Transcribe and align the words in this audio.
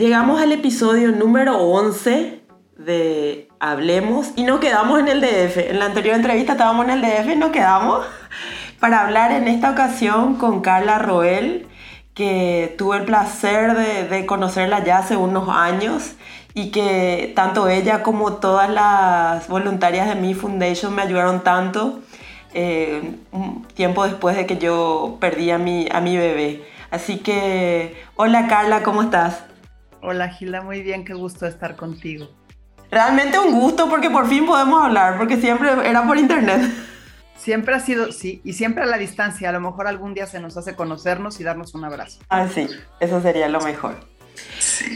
Llegamos 0.00 0.40
al 0.40 0.52
episodio 0.52 1.12
número 1.12 1.58
11 1.58 2.40
de 2.78 3.48
Hablemos 3.60 4.28
y 4.34 4.44
nos 4.44 4.58
quedamos 4.58 4.98
en 4.98 5.08
el 5.08 5.20
DF. 5.20 5.58
En 5.58 5.78
la 5.78 5.84
anterior 5.84 6.16
entrevista 6.16 6.52
estábamos 6.52 6.86
en 6.86 6.92
el 6.92 7.02
DF 7.02 7.32
y 7.32 7.36
nos 7.36 7.50
quedamos 7.50 8.06
para 8.80 9.02
hablar 9.02 9.30
en 9.30 9.46
esta 9.46 9.70
ocasión 9.70 10.36
con 10.36 10.62
Carla 10.62 10.98
Roel, 10.98 11.68
que 12.14 12.74
tuve 12.78 12.96
el 12.96 13.04
placer 13.04 13.76
de, 13.76 14.24
conocerla 14.24 14.82
ya 14.82 14.98
hace 14.98 15.16
unos 15.16 15.50
años 15.50 16.14
y 16.54 16.70
que 16.70 17.32
tanto 17.36 17.68
ella 17.68 18.02
como 18.02 18.34
todas 18.34 18.70
las 18.70 19.48
voluntarias 19.48 20.08
de 20.08 20.14
mi 20.14 20.32
foundation 20.32 20.94
me 20.94 21.02
ayudaron 21.02 21.44
tanto 21.44 22.00
eh, 22.54 23.14
un 23.32 23.64
tiempo 23.74 24.04
después 24.04 24.36
de 24.36 24.46
que 24.46 24.58
yo 24.58 25.18
perdí 25.20 25.50
a 25.50 25.58
mi, 25.58 25.88
a 25.90 26.00
mi 26.00 26.16
bebé. 26.16 26.64
Así 26.90 27.18
que, 27.18 27.96
hola 28.16 28.48
Carla, 28.48 28.82
¿cómo 28.82 29.02
estás? 29.02 29.44
Hola 30.02 30.28
Gila, 30.28 30.62
muy 30.62 30.82
bien, 30.82 31.04
qué 31.04 31.14
gusto 31.14 31.46
estar 31.46 31.76
contigo. 31.76 32.28
Realmente 32.90 33.38
un 33.38 33.52
gusto 33.52 33.88
porque 33.88 34.10
por 34.10 34.26
fin 34.28 34.46
podemos 34.46 34.82
hablar, 34.82 35.16
porque 35.16 35.36
siempre 35.36 35.70
era 35.88 36.06
por 36.06 36.18
internet. 36.18 36.62
Siempre 37.36 37.74
ha 37.74 37.80
sido, 37.80 38.12
sí, 38.12 38.42
y 38.44 38.52
siempre 38.54 38.82
a 38.82 38.86
la 38.86 38.98
distancia. 38.98 39.48
A 39.48 39.52
lo 39.52 39.60
mejor 39.60 39.86
algún 39.86 40.12
día 40.12 40.26
se 40.26 40.40
nos 40.40 40.56
hace 40.56 40.74
conocernos 40.74 41.40
y 41.40 41.44
darnos 41.44 41.74
un 41.74 41.84
abrazo. 41.84 42.20
Ah, 42.28 42.48
sí, 42.52 42.68
eso 42.98 43.22
sería 43.22 43.48
lo 43.48 43.60
mejor. 43.60 43.96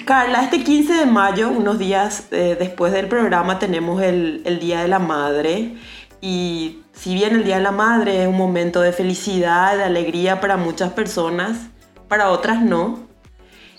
Carla, 0.04 0.42
este 0.42 0.62
15 0.62 0.92
de 0.92 1.06
mayo, 1.06 1.50
unos 1.50 1.78
días 1.78 2.28
eh, 2.32 2.56
después 2.58 2.92
del 2.92 3.08
programa, 3.08 3.58
tenemos 3.58 4.02
el, 4.02 4.42
el 4.44 4.58
Día 4.58 4.82
de 4.82 4.88
la 4.88 4.98
Madre. 4.98 5.76
Y 6.20 6.83
si 6.94 7.14
bien 7.14 7.34
el 7.34 7.44
Día 7.44 7.56
de 7.56 7.62
la 7.62 7.72
Madre 7.72 8.22
es 8.22 8.28
un 8.28 8.36
momento 8.36 8.80
de 8.80 8.92
felicidad, 8.92 9.76
de 9.76 9.84
alegría 9.84 10.40
para 10.40 10.56
muchas 10.56 10.92
personas, 10.92 11.68
para 12.08 12.30
otras 12.30 12.62
no 12.62 13.04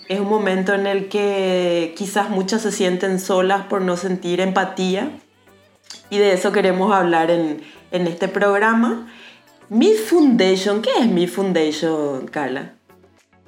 es 0.08 0.20
un 0.20 0.28
momento 0.28 0.74
en 0.74 0.86
el 0.86 1.08
que 1.08 1.94
quizás 1.96 2.30
muchas 2.30 2.62
se 2.62 2.70
sienten 2.70 3.18
solas 3.18 3.66
por 3.66 3.82
no 3.82 3.96
sentir 3.96 4.40
empatía 4.40 5.10
y 6.10 6.18
de 6.18 6.32
eso 6.32 6.52
queremos 6.52 6.92
hablar 6.92 7.30
en, 7.30 7.62
este 7.90 8.28
programa. 8.28 9.08
Miss 9.68 10.02
Foundation, 10.02 10.82
¿qué 10.82 10.90
es 11.00 11.06
Miss 11.06 11.32
Foundation, 11.32 12.26
Carla? 12.28 12.74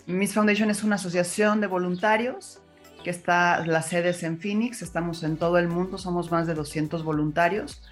Miss 0.06 0.32
Foundation 0.32 0.70
es 0.70 0.82
una 0.82 0.96
asociación 0.96 1.60
de 1.60 1.66
voluntarios 1.66 2.60
que 3.04 3.10
está, 3.10 3.64
las 3.66 3.88
sedes 3.88 4.22
en 4.22 4.40
Phoenix, 4.40 4.82
estamos 4.82 5.22
en 5.22 5.36
todo 5.36 5.58
el 5.58 5.68
mundo, 5.68 5.98
somos 5.98 6.32
más 6.32 6.46
de 6.46 6.54
200 6.54 7.04
voluntarios. 7.04 7.82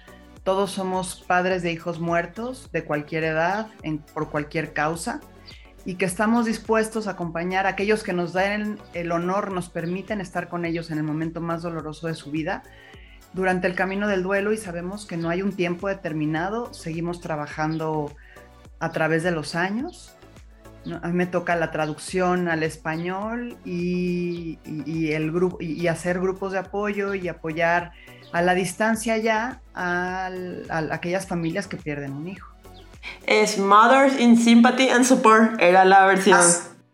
Todos 0.47 0.71
somos 0.71 1.25
padres 1.27 1.61
de 1.61 1.73
hijos 1.73 1.99
muertos 1.99 2.69
de 2.71 2.85
cualquier 2.85 3.25
edad, 3.25 3.67
por 4.13 4.29
cualquier 4.29 4.71
causa 4.71 5.19
y 5.83 5.95
que 5.95 6.05
estamos 6.05 6.45
dispuestos 6.45 7.07
a 7.07 7.11
acompañar 7.11 7.65
a 7.65 7.71
aquellos 7.71 8.01
que 8.01 8.13
nos 8.13 8.31
den 8.31 8.79
el 8.93 9.11
honor, 9.11 9.51
nos 9.51 9.67
permiten 9.67 10.21
estar 10.21 10.47
con 10.47 10.63
ellos 10.63 10.89
en 10.89 10.99
el 10.99 11.03
momento 11.03 11.41
más 11.41 11.63
doloroso 11.63 12.07
de 12.07 12.15
su 12.15 12.31
vida 12.31 12.63
durante 13.33 13.67
el 13.67 13.75
camino 13.75 14.07
del 14.07 14.23
duelo 14.23 14.53
y 14.53 14.57
sabemos 14.57 15.05
que 15.05 15.17
no 15.17 15.29
hay 15.29 15.41
un 15.41 15.51
tiempo 15.51 15.89
determinado, 15.89 16.73
seguimos 16.73 17.19
trabajando 17.19 18.15
a 18.79 18.93
través 18.93 19.23
de 19.23 19.31
los 19.31 19.53
años. 19.53 20.15
A 21.01 21.09
mí 21.09 21.13
me 21.13 21.25
toca 21.25 21.57
la 21.57 21.71
traducción 21.71 22.47
al 22.47 22.63
español 22.63 23.57
y, 23.65 24.59
el 25.11 25.29
grupo, 25.33 25.57
y 25.59 25.85
hacer 25.87 26.21
grupos 26.21 26.53
de 26.53 26.59
apoyo 26.59 27.15
y 27.15 27.27
apoyar 27.27 27.91
a 28.31 28.41
la 28.41 28.53
distancia 28.53 29.17
ya 29.17 29.61
a 29.73 30.29
aquellas 30.91 31.27
familias 31.27 31.67
que 31.67 31.77
pierden 31.77 32.13
un 32.13 32.27
hijo 32.27 32.57
es 33.25 33.57
Mothers 33.57 34.19
in 34.19 34.37
Sympathy 34.37 34.89
and 34.89 35.03
Support, 35.03 35.59
era 35.61 35.85
la 35.85 36.05
versión. 36.05 36.39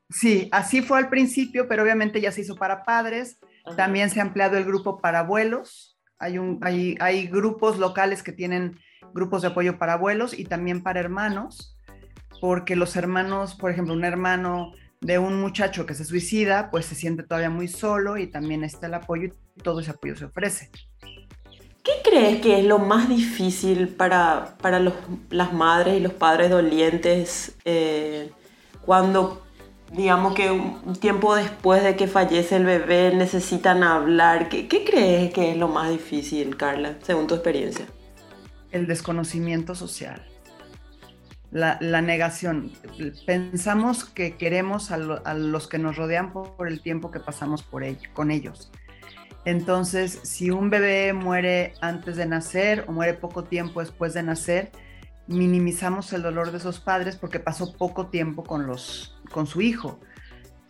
sí, 0.10 0.50
así 0.52 0.82
fue 0.82 0.98
al 0.98 1.10
principio, 1.10 1.68
pero 1.68 1.84
obviamente 1.84 2.22
ya 2.22 2.32
se 2.32 2.42
hizo 2.42 2.56
para 2.56 2.84
padres. 2.84 3.38
También 3.78 4.10
se 4.10 4.20
ha 4.20 4.24
ampliado 4.24 4.58
el 4.58 4.66
grupo 4.66 5.00
para 5.00 5.20
abuelos. 5.20 5.98
Hay, 6.20 6.38
un, 6.38 6.60
hay, 6.62 6.98
hay 7.00 7.28
grupos 7.28 7.78
locales 7.78 8.24
que 8.24 8.32
tienen 8.32 8.80
grupos 9.14 9.42
de 9.42 9.50
apoyo 9.50 9.78
para 9.78 9.94
abuelos 9.94 10.38
y 10.38 10.46
también 10.46 10.82
para 10.82 11.00
hermanos, 11.00 11.78
porque 12.42 12.76
los 12.76 12.96
hermanos, 12.96 13.56
por 13.56 13.72
ejemplo, 13.72 13.94
un 13.94 14.06
hermano 14.06 14.74
de 15.02 15.20
un 15.20 15.40
muchacho 15.40 15.86
que 15.86 15.94
se 15.94 16.06
suicida, 16.06 16.72
pues 16.72 16.86
se 16.86 16.96
siente 16.96 17.24
todavía 17.24 17.50
muy 17.50 17.68
solo 17.68 18.18
y 18.18 18.28
también 18.28 18.64
está 18.64 18.88
el 18.88 18.94
apoyo 18.96 19.26
y 19.26 19.62
todo 19.62 19.82
ese 19.82 19.92
apoyo 19.92 20.16
se 20.16 20.26
ofrece. 20.26 20.72
¿Qué 21.84 21.92
crees 22.02 22.42
que 22.42 22.60
es 22.60 22.66
lo 22.66 22.80
más 22.80 23.10
difícil 23.10 23.90
para, 23.90 24.56
para 24.62 24.80
los, 24.80 24.94
las 25.30 25.52
madres 25.52 25.98
y 25.98 26.00
los 26.00 26.14
padres 26.14 26.50
dolientes 26.50 27.58
eh, 27.66 28.32
cuando, 28.86 29.46
digamos 29.92 30.34
que 30.34 30.50
un 30.50 30.96
tiempo 30.96 31.36
después 31.36 31.84
de 31.84 31.98
que 31.98 32.08
fallece 32.08 32.56
el 32.56 32.64
bebé 32.64 33.14
necesitan 33.14 33.84
hablar? 33.84 34.48
¿Qué, 34.48 34.68
crees 34.68 35.34
que 35.34 35.52
es 35.52 35.58
lo 35.58 35.68
más 35.68 35.90
difícil, 35.90 36.56
Carla, 36.56 36.96
según 37.02 37.28
tu 37.28 37.36
experiencia? 37.36 37.86
El 38.72 38.88
desconocimiento 38.88 39.76
social. 39.76 40.26
La, 41.52 41.78
negación. 42.02 42.72
Pensamos 43.26 44.06
que 44.06 44.38
queremos 44.38 44.90
a, 44.90 44.96
a, 44.96 45.34
los 45.34 45.68
que 45.68 45.80
nos 45.80 45.98
rodean 45.98 46.32
por 46.32 46.68
el 46.68 46.82
tiempo 46.82 47.12
que 47.12 47.20
pasamos 47.20 47.62
por 47.62 47.84
ello, 47.84 48.10
con 48.14 48.32
ellos. 48.32 48.72
Entonces, 49.46 50.20
si 50.24 50.52
un 50.52 50.70
bebé 50.70 51.12
muere 51.14 51.74
antes 51.82 52.16
de 52.16 52.26
nacer 52.26 52.86
o 52.88 52.94
muere 52.94 53.14
poco 53.14 53.44
tiempo 53.44 53.82
después 53.82 54.14
de 54.14 54.24
nacer, 54.24 54.72
minimizamos 55.28 56.14
el 56.14 56.22
dolor 56.22 56.52
de 56.52 56.58
esos 56.60 56.80
padres 56.80 57.18
porque 57.18 57.40
pasó 57.40 57.74
poco 57.74 58.08
tiempo 58.08 58.44
con, 58.44 58.68
los, 58.68 59.18
con 59.32 59.46
su 59.46 59.62
hijo. 59.62 60.00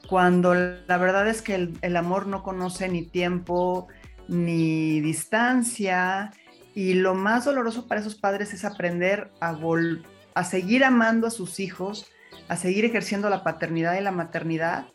Cuando 0.08 0.56
la 0.56 0.98
verdad 0.98 1.28
es 1.28 1.42
que 1.42 1.72
el, 1.82 1.96
amor 1.96 2.28
no 2.28 2.44
conoce 2.44 2.90
ni 2.90 3.04
tiempo 3.04 3.88
ni 4.28 5.02
distancia 5.02 6.32
y 6.74 6.96
lo 6.96 7.14
más 7.14 7.46
doloroso 7.46 7.88
para 7.88 8.02
esos 8.02 8.16
padres 8.16 8.54
es 8.54 8.66
aprender 8.66 9.32
a, 9.40 9.56
a 10.34 10.44
seguir 10.44 10.84
amando 10.84 11.28
a 11.28 11.32
sus 11.32 11.60
hijos, 11.60 12.08
a 12.48 12.58
seguir 12.58 12.86
ejerciendo 12.86 13.30
la 13.30 13.44
paternidad 13.44 14.00
y 14.00 14.02
la 14.04 14.12
maternidad 14.12 14.88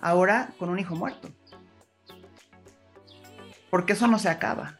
ahora 0.00 0.50
con 0.58 0.70
un 0.70 0.78
hijo 0.78 0.96
muerto 0.96 1.30
porque 3.70 3.94
eso 3.94 4.06
no 4.06 4.18
se 4.18 4.28
acaba. 4.28 4.74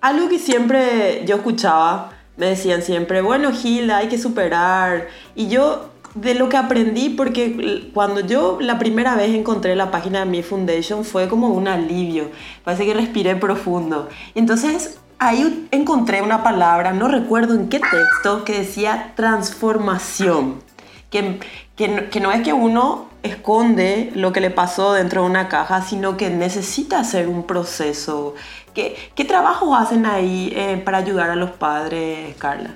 Algo 0.00 0.28
que 0.28 0.38
siempre 0.38 1.24
yo 1.26 1.36
escuchaba, 1.36 2.12
me 2.36 2.46
decían 2.46 2.82
siempre, 2.82 3.22
bueno, 3.22 3.52
Gilda, 3.52 3.98
hay 3.98 4.08
que 4.08 4.18
superar. 4.18 5.08
Y 5.34 5.48
yo 5.48 5.90
de 6.14 6.34
lo 6.34 6.48
que 6.48 6.56
aprendí, 6.56 7.10
porque 7.10 7.90
cuando 7.92 8.20
yo 8.20 8.58
la 8.60 8.78
primera 8.78 9.16
vez 9.16 9.34
encontré 9.34 9.74
la 9.76 9.90
página 9.90 10.20
de 10.20 10.26
mi 10.26 10.42
foundation 10.42 11.04
fue 11.04 11.28
como 11.28 11.48
un 11.48 11.68
alivio, 11.68 12.30
parece 12.64 12.86
que 12.86 12.94
respiré 12.94 13.36
profundo. 13.36 14.08
Entonces 14.34 14.98
ahí 15.18 15.66
encontré 15.70 16.22
una 16.22 16.42
palabra, 16.42 16.92
no 16.92 17.08
recuerdo 17.08 17.54
en 17.54 17.68
qué 17.68 17.80
texto, 17.80 18.44
que 18.44 18.58
decía 18.60 19.12
transformación. 19.16 20.62
Que, 21.10 21.38
que, 21.76 22.08
que 22.10 22.20
no 22.20 22.32
es 22.32 22.42
que 22.42 22.52
uno 22.52 23.06
esconde 23.24 24.12
lo 24.14 24.32
que 24.32 24.40
le 24.40 24.50
pasó 24.50 24.92
dentro 24.92 25.22
de 25.22 25.30
una 25.30 25.48
caja, 25.48 25.82
sino 25.82 26.16
que 26.16 26.30
necesita 26.30 27.00
hacer 27.00 27.26
un 27.26 27.46
proceso. 27.46 28.34
¿Qué, 28.74 28.96
qué 29.16 29.24
trabajos 29.24 29.76
hacen 29.76 30.06
ahí 30.06 30.52
eh, 30.54 30.80
para 30.84 30.98
ayudar 30.98 31.30
a 31.30 31.36
los 31.36 31.50
padres, 31.50 32.36
Carla? 32.36 32.70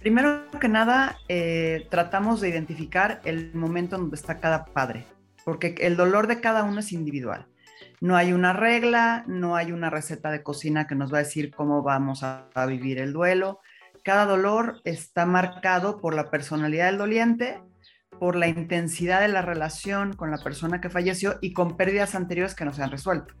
Primero 0.00 0.48
que 0.60 0.68
nada, 0.68 1.18
eh, 1.28 1.88
tratamos 1.90 2.40
de 2.40 2.48
identificar 2.48 3.20
el 3.24 3.52
momento 3.54 3.96
en 3.96 4.02
donde 4.02 4.16
está 4.16 4.38
cada 4.38 4.64
padre, 4.66 5.04
porque 5.44 5.74
el 5.80 5.96
dolor 5.96 6.28
de 6.28 6.40
cada 6.40 6.62
uno 6.62 6.78
es 6.78 6.92
individual. 6.92 7.46
No 8.00 8.14
hay 8.16 8.32
una 8.32 8.52
regla, 8.52 9.24
no 9.26 9.56
hay 9.56 9.72
una 9.72 9.90
receta 9.90 10.30
de 10.30 10.44
cocina 10.44 10.86
que 10.86 10.94
nos 10.94 11.12
va 11.12 11.18
a 11.18 11.22
decir 11.22 11.50
cómo 11.50 11.82
vamos 11.82 12.22
a, 12.22 12.46
a 12.54 12.66
vivir 12.66 13.00
el 13.00 13.12
duelo. 13.12 13.60
Cada 14.04 14.26
dolor 14.26 14.80
está 14.84 15.26
marcado 15.26 15.98
por 15.98 16.14
la 16.14 16.30
personalidad 16.30 16.86
del 16.86 16.98
doliente, 16.98 17.60
por 18.18 18.36
la 18.36 18.48
intensidad 18.48 19.20
de 19.20 19.28
la 19.28 19.42
relación 19.42 20.14
con 20.14 20.30
la 20.30 20.38
persona 20.38 20.80
que 20.80 20.90
falleció 20.90 21.38
y 21.40 21.52
con 21.52 21.76
pérdidas 21.76 22.14
anteriores 22.14 22.54
que 22.54 22.64
no 22.64 22.72
se 22.72 22.82
han 22.82 22.90
resuelto 22.90 23.34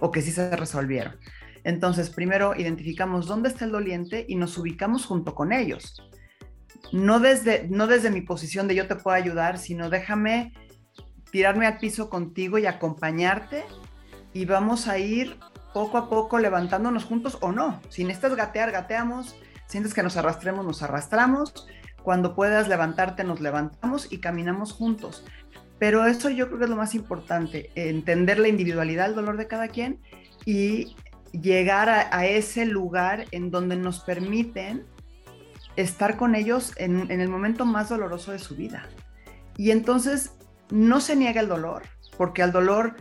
o 0.00 0.10
que 0.10 0.22
sí 0.22 0.30
se 0.30 0.54
resolvieron. 0.56 1.16
Entonces, 1.64 2.10
primero 2.10 2.54
identificamos 2.56 3.26
dónde 3.26 3.48
está 3.48 3.64
el 3.64 3.72
doliente 3.72 4.24
y 4.28 4.36
nos 4.36 4.56
ubicamos 4.56 5.04
junto 5.04 5.34
con 5.34 5.52
ellos. 5.52 6.02
No 6.92 7.18
desde, 7.18 7.66
no 7.68 7.86
desde 7.86 8.10
mi 8.10 8.20
posición 8.20 8.68
de 8.68 8.76
yo 8.76 8.86
te 8.86 8.94
puedo 8.94 9.16
ayudar, 9.16 9.58
sino 9.58 9.90
déjame 9.90 10.52
tirarme 11.32 11.66
al 11.66 11.78
piso 11.78 12.08
contigo 12.08 12.58
y 12.58 12.66
acompañarte 12.66 13.64
y 14.32 14.44
vamos 14.44 14.86
a 14.86 14.98
ir 14.98 15.38
poco 15.74 15.98
a 15.98 16.08
poco 16.08 16.38
levantándonos 16.38 17.04
juntos 17.04 17.38
o 17.40 17.52
no. 17.52 17.80
Si 17.88 18.04
necesitas 18.04 18.36
gatear, 18.36 18.70
gateamos. 18.70 19.34
Sientes 19.66 19.92
que 19.92 20.02
nos 20.02 20.16
arrastremos, 20.16 20.64
nos 20.64 20.82
arrastramos 20.82 21.66
cuando 22.06 22.36
puedas 22.36 22.68
levantarte, 22.68 23.24
nos 23.24 23.40
levantamos 23.40 24.12
y 24.12 24.18
caminamos 24.18 24.72
juntos. 24.72 25.24
Pero 25.80 26.06
eso 26.06 26.30
yo 26.30 26.46
creo 26.46 26.58
que 26.58 26.64
es 26.66 26.70
lo 26.70 26.76
más 26.76 26.94
importante, 26.94 27.72
entender 27.74 28.38
la 28.38 28.46
individualidad, 28.46 29.08
el 29.08 29.16
dolor 29.16 29.36
de 29.36 29.48
cada 29.48 29.66
quien 29.66 29.98
y 30.44 30.94
llegar 31.32 31.88
a, 31.88 32.26
ese 32.26 32.64
lugar 32.64 33.24
en 33.32 33.50
donde 33.50 33.74
nos 33.74 34.04
permiten 34.04 34.86
estar 35.74 36.16
con 36.16 36.36
ellos 36.36 36.74
en, 36.76 37.10
el 37.10 37.28
momento 37.28 37.66
más 37.66 37.88
doloroso 37.88 38.30
de 38.30 38.38
su 38.38 38.54
vida. 38.54 38.88
Y 39.56 39.72
entonces 39.72 40.36
no 40.70 41.00
se 41.00 41.16
niega 41.16 41.40
el 41.40 41.48
dolor, 41.48 41.82
porque 42.16 42.44
al 42.44 42.52
dolor, 42.52 42.94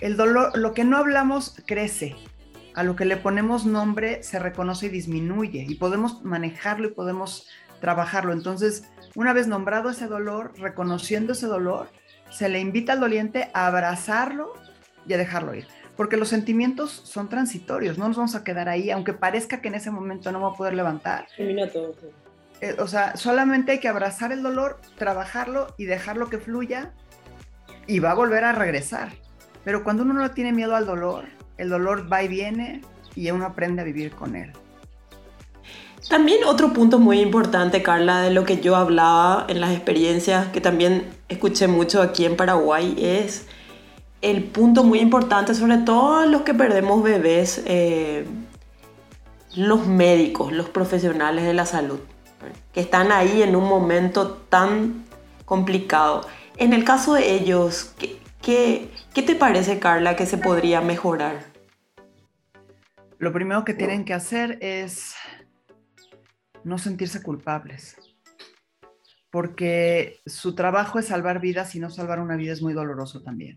el 0.00 0.16
dolor, 0.16 0.56
lo 0.56 0.72
que 0.72 0.84
no 0.84 0.96
hablamos 0.96 1.54
crece, 1.66 2.16
a 2.74 2.82
lo 2.82 2.96
que 2.96 3.04
le 3.04 3.18
ponemos 3.18 3.66
nombre 3.66 4.22
se 4.22 4.38
reconoce 4.38 4.86
y 4.86 4.88
disminuye 4.88 5.66
y 5.68 5.74
podemos 5.74 6.24
manejarlo 6.24 6.88
y 6.88 6.92
podemos 6.92 7.46
trabajarlo. 7.80 8.32
Entonces, 8.32 8.84
una 9.14 9.32
vez 9.32 9.46
nombrado 9.46 9.90
ese 9.90 10.06
dolor, 10.06 10.52
reconociendo 10.58 11.32
ese 11.32 11.46
dolor, 11.46 11.88
se 12.30 12.48
le 12.48 12.60
invita 12.60 12.92
al 12.92 13.00
doliente 13.00 13.50
a 13.54 13.66
abrazarlo 13.66 14.52
y 15.06 15.12
a 15.14 15.18
dejarlo 15.18 15.54
ir. 15.54 15.66
Porque 15.96 16.16
los 16.16 16.28
sentimientos 16.28 16.90
son 16.90 17.28
transitorios, 17.28 17.98
no 17.98 18.06
nos 18.06 18.16
vamos 18.16 18.34
a 18.34 18.44
quedar 18.44 18.68
ahí, 18.68 18.90
aunque 18.90 19.12
parezca 19.12 19.60
que 19.60 19.68
en 19.68 19.74
ese 19.74 19.90
momento 19.90 20.30
no 20.30 20.40
va 20.40 20.50
a 20.50 20.54
poder 20.54 20.74
levantar. 20.74 21.26
Eh, 22.60 22.76
o 22.78 22.86
sea, 22.86 23.16
solamente 23.16 23.72
hay 23.72 23.78
que 23.78 23.88
abrazar 23.88 24.32
el 24.32 24.42
dolor, 24.42 24.80
trabajarlo 24.96 25.74
y 25.76 25.86
dejarlo 25.86 26.28
que 26.28 26.38
fluya 26.38 26.92
y 27.86 27.98
va 27.98 28.12
a 28.12 28.14
volver 28.14 28.44
a 28.44 28.52
regresar. 28.52 29.10
Pero 29.64 29.82
cuando 29.82 30.02
uno 30.02 30.14
no 30.14 30.30
tiene 30.30 30.52
miedo 30.52 30.76
al 30.76 30.86
dolor, 30.86 31.24
el 31.56 31.68
dolor 31.68 32.12
va 32.12 32.22
y 32.22 32.28
viene 32.28 32.82
y 33.14 33.30
uno 33.30 33.46
aprende 33.46 33.82
a 33.82 33.84
vivir 33.84 34.12
con 34.12 34.36
él. 34.36 34.52
También 36.08 36.44
otro 36.44 36.72
punto 36.72 36.98
muy 36.98 37.20
importante, 37.20 37.82
Carla, 37.82 38.22
de 38.22 38.30
lo 38.30 38.44
que 38.44 38.60
yo 38.60 38.76
hablaba 38.76 39.44
en 39.48 39.60
las 39.60 39.72
experiencias 39.72 40.48
que 40.48 40.62
también 40.62 41.06
escuché 41.28 41.68
mucho 41.68 42.00
aquí 42.00 42.24
en 42.24 42.34
Paraguay, 42.34 42.96
es 42.98 43.46
el 44.22 44.44
punto 44.44 44.84
muy 44.84 45.00
importante, 45.00 45.54
sobre 45.54 45.76
todo 45.78 46.24
los 46.24 46.42
que 46.42 46.54
perdemos 46.54 47.02
bebés, 47.02 47.62
eh, 47.66 48.26
los 49.54 49.86
médicos, 49.86 50.50
los 50.50 50.70
profesionales 50.70 51.44
de 51.44 51.52
la 51.52 51.66
salud, 51.66 52.00
que 52.72 52.80
están 52.80 53.12
ahí 53.12 53.42
en 53.42 53.54
un 53.54 53.68
momento 53.68 54.30
tan 54.48 55.04
complicado. 55.44 56.22
En 56.56 56.72
el 56.72 56.84
caso 56.84 57.14
de 57.14 57.34
ellos, 57.34 57.92
¿qué, 58.40 58.88
qué 59.12 59.22
te 59.22 59.34
parece, 59.34 59.78
Carla, 59.78 60.16
que 60.16 60.24
se 60.24 60.38
podría 60.38 60.80
mejorar? 60.80 61.44
Lo 63.18 63.30
primero 63.32 63.64
que 63.64 63.74
tienen 63.74 64.04
que 64.04 64.14
hacer 64.14 64.58
es 64.62 65.14
no 66.68 66.78
sentirse 66.78 67.22
culpables, 67.22 67.96
porque 69.30 70.20
su 70.26 70.54
trabajo 70.54 70.98
es 70.98 71.06
salvar 71.06 71.40
vidas 71.40 71.74
y 71.74 71.80
no 71.80 71.90
salvar 71.90 72.20
una 72.20 72.36
vida 72.36 72.52
es 72.52 72.62
muy 72.62 72.74
doloroso 72.74 73.22
también. 73.22 73.56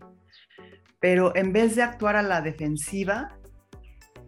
Pero 1.00 1.34
en 1.36 1.52
vez 1.52 1.76
de 1.76 1.82
actuar 1.82 2.16
a 2.16 2.22
la 2.22 2.40
defensiva, 2.40 3.36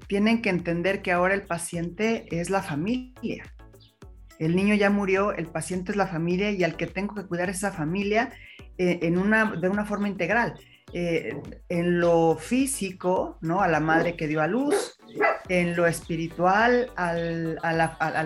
tienen 0.06 0.42
que 0.42 0.50
entender 0.50 1.02
que 1.02 1.12
ahora 1.12 1.34
el 1.34 1.42
paciente 1.42 2.26
es 2.30 2.50
la 2.50 2.62
familia. 2.62 3.44
El 4.38 4.56
niño 4.56 4.74
ya 4.74 4.90
murió, 4.90 5.32
el 5.32 5.46
paciente 5.46 5.92
es 5.92 5.96
la 5.96 6.08
familia 6.08 6.50
y 6.50 6.64
al 6.64 6.76
que 6.76 6.86
tengo 6.86 7.14
que 7.14 7.26
cuidar 7.26 7.50
es 7.50 7.58
esa 7.58 7.72
familia 7.72 8.32
eh, 8.76 8.98
en 9.02 9.18
una, 9.18 9.52
de 9.52 9.68
una 9.68 9.84
forma 9.84 10.08
integral. 10.08 10.54
Eh, 10.92 11.40
en 11.68 11.98
lo 11.98 12.36
físico, 12.36 13.38
¿no? 13.40 13.60
A 13.60 13.68
la 13.68 13.80
madre 13.80 14.16
que 14.16 14.28
dio 14.28 14.40
a 14.40 14.46
luz, 14.46 14.93
en 15.48 15.76
lo 15.76 15.86
espiritual, 15.86 16.90
al, 16.96 17.58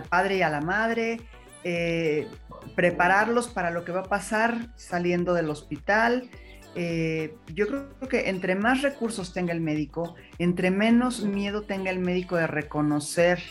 padre 0.08 0.38
y 0.38 0.42
a 0.42 0.50
la 0.50 0.60
madre, 0.60 1.20
eh, 1.64 2.28
prepararlos 2.74 3.48
para 3.48 3.70
lo 3.70 3.84
que 3.84 3.92
va 3.92 4.00
a 4.00 4.04
pasar 4.04 4.72
saliendo 4.76 5.34
del 5.34 5.50
hospital. 5.50 6.30
Eh, 6.74 7.34
yo 7.54 7.66
creo 7.66 7.88
que 8.08 8.28
entre 8.28 8.54
más 8.54 8.82
recursos 8.82 9.32
tenga 9.32 9.52
el 9.52 9.60
médico, 9.60 10.14
entre 10.38 10.70
menos 10.70 11.24
miedo 11.24 11.62
tenga 11.62 11.90
el 11.90 11.98
médico 11.98 12.36
de 12.36 12.46
reconocer 12.46 13.42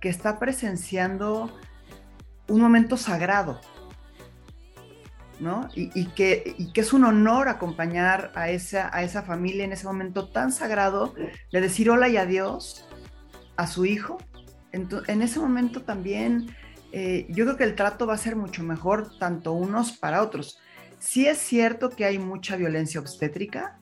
que 0.00 0.08
está 0.08 0.38
presenciando 0.38 1.50
un 2.48 2.60
momento 2.60 2.96
sagrado, 2.96 3.60
¿no? 5.40 5.68
Y, 5.74 6.06
que, 6.06 6.56
es 6.74 6.92
un 6.92 7.04
honor 7.04 7.48
acompañar 7.48 8.32
a 8.34 8.50
esa, 8.50 9.22
familia 9.22 9.64
en 9.64 9.72
ese 9.72 9.86
momento 9.86 10.28
tan 10.28 10.52
sagrado 10.52 11.14
de 11.52 11.60
decir 11.60 11.90
hola 11.90 12.08
y 12.08 12.16
adiós 12.16 12.88
a 13.56 13.66
su 13.66 13.84
hijo. 13.84 14.18
en 14.72 15.22
ese 15.22 15.38
momento 15.38 15.82
también 15.82 16.54
eh, 16.92 17.26
yo 17.28 17.44
creo 17.44 17.56
que 17.56 17.64
el 17.64 17.74
trato 17.74 18.06
va 18.06 18.14
a 18.14 18.18
ser 18.18 18.36
mucho 18.36 18.62
mejor 18.62 19.18
tanto 19.18 19.52
unos 19.52 19.92
para 19.92 20.22
otros. 20.22 20.58
Sí 20.98 21.26
es 21.26 21.38
cierto 21.38 21.90
que 21.90 22.04
hay 22.04 22.18
mucha 22.18 22.56
violencia 22.56 23.00
obstétrica, 23.00 23.78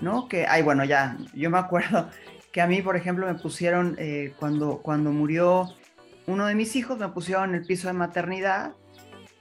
¿no? 0.00 0.28
Que, 0.28 0.46
ay, 0.46 0.62
bueno, 0.62 0.84
ya, 0.84 1.16
yo 1.34 1.48
me 1.50 1.58
acuerdo 1.58 2.10
que 2.52 2.60
a 2.60 2.66
mí, 2.66 2.82
por 2.82 2.96
ejemplo, 2.96 3.26
me 3.26 3.34
pusieron, 3.34 3.96
eh, 3.98 4.34
cuando 4.38 5.12
murió 5.12 5.74
uno 6.26 6.46
de 6.46 6.54
mis 6.54 6.76
hijos, 6.76 6.98
me 6.98 7.08
pusieron 7.08 7.50
en 7.50 7.56
el 7.56 7.66
piso 7.66 7.88
de 7.88 7.94
maternidad 7.94 8.74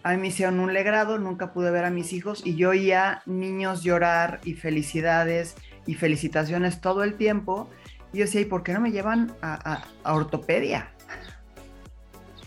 a 0.04 0.12
mí 0.12 0.18
me 0.18 0.28
hicieron 0.28 0.60
un 0.60 0.74
legrado, 0.74 1.18
nunca 1.18 1.52
pude 1.52 1.72
ver 1.72 1.84
a 1.84 1.90
mis 1.90 2.14
hijos 2.14 2.42
y 2.46 2.56
yo 2.56 2.70
oía 2.70 3.22
niños 3.26 3.84
llorar 3.84 4.40
y 4.46 4.54
felicidades 4.54 5.56
y 5.86 5.96
felicitaciones 5.96 6.80
todo 6.80 7.04
el 7.04 7.16
tiempo. 7.16 7.70
Y 8.14 8.20
yo 8.20 8.26
decía, 8.26 8.42
¿y 8.42 8.46
por 8.46 8.64
qué 8.64 8.74
no 8.74 8.80
me 8.80 8.92
llevan 8.92 9.34
a, 9.42 9.84
ortopedia? 10.04 10.92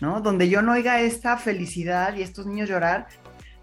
¿No? 0.01 0.19
Donde 0.19 0.49
yo 0.49 0.61
no 0.61 0.73
oiga 0.73 0.99
esta 1.01 1.37
felicidad 1.37 2.15
y 2.15 2.23
estos 2.23 2.47
niños 2.47 2.69
llorar, 2.69 3.07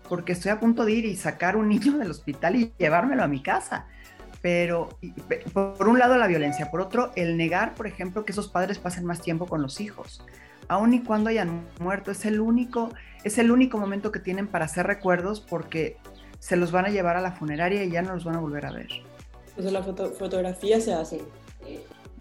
porque 0.08 0.32
estoy 0.32 0.52
a 0.52 0.60
punto 0.60 0.84
de 0.84 0.92
ir 0.92 1.04
y 1.04 1.16
sacar 1.16 1.56
un 1.56 1.68
niño 1.68 1.98
del 1.98 2.10
hospital 2.10 2.56
y 2.56 2.72
llevármelo 2.78 3.24
a 3.24 3.28
mi 3.28 3.42
casa. 3.42 3.86
Pero 4.40 4.88
por 5.52 5.88
un 5.88 5.98
lado 5.98 6.16
la 6.16 6.28
violencia, 6.28 6.70
por 6.70 6.80
otro 6.80 7.12
el 7.16 7.36
negar, 7.36 7.74
por 7.74 7.86
ejemplo, 7.86 8.24
que 8.24 8.32
esos 8.32 8.48
padres 8.48 8.78
pasen 8.78 9.04
más 9.04 9.20
tiempo 9.20 9.46
con 9.46 9.60
los 9.60 9.80
hijos 9.80 10.24
aun 10.70 10.94
y 10.94 11.00
cuando 11.00 11.30
hayan 11.30 11.66
muerto, 11.80 12.12
es 12.12 12.24
el 12.24 12.40
único, 12.40 12.90
es 13.24 13.38
el 13.38 13.50
único 13.50 13.76
momento 13.76 14.12
que 14.12 14.20
tienen 14.20 14.46
para 14.46 14.66
hacer 14.66 14.86
recuerdos 14.86 15.40
porque 15.40 15.96
se 16.38 16.56
los 16.56 16.70
van 16.70 16.86
a 16.86 16.90
llevar 16.90 17.16
a 17.16 17.20
la 17.20 17.32
funeraria 17.32 17.82
y 17.82 17.90
ya 17.90 18.02
no 18.02 18.14
los 18.14 18.24
van 18.24 18.36
a 18.36 18.40
volver 18.40 18.66
a 18.66 18.70
ver. 18.70 18.88
O 19.58 19.62
sea, 19.62 19.72
la 19.72 19.82
fotografía 19.82 20.80
se 20.80 20.94
hace. 20.94 21.22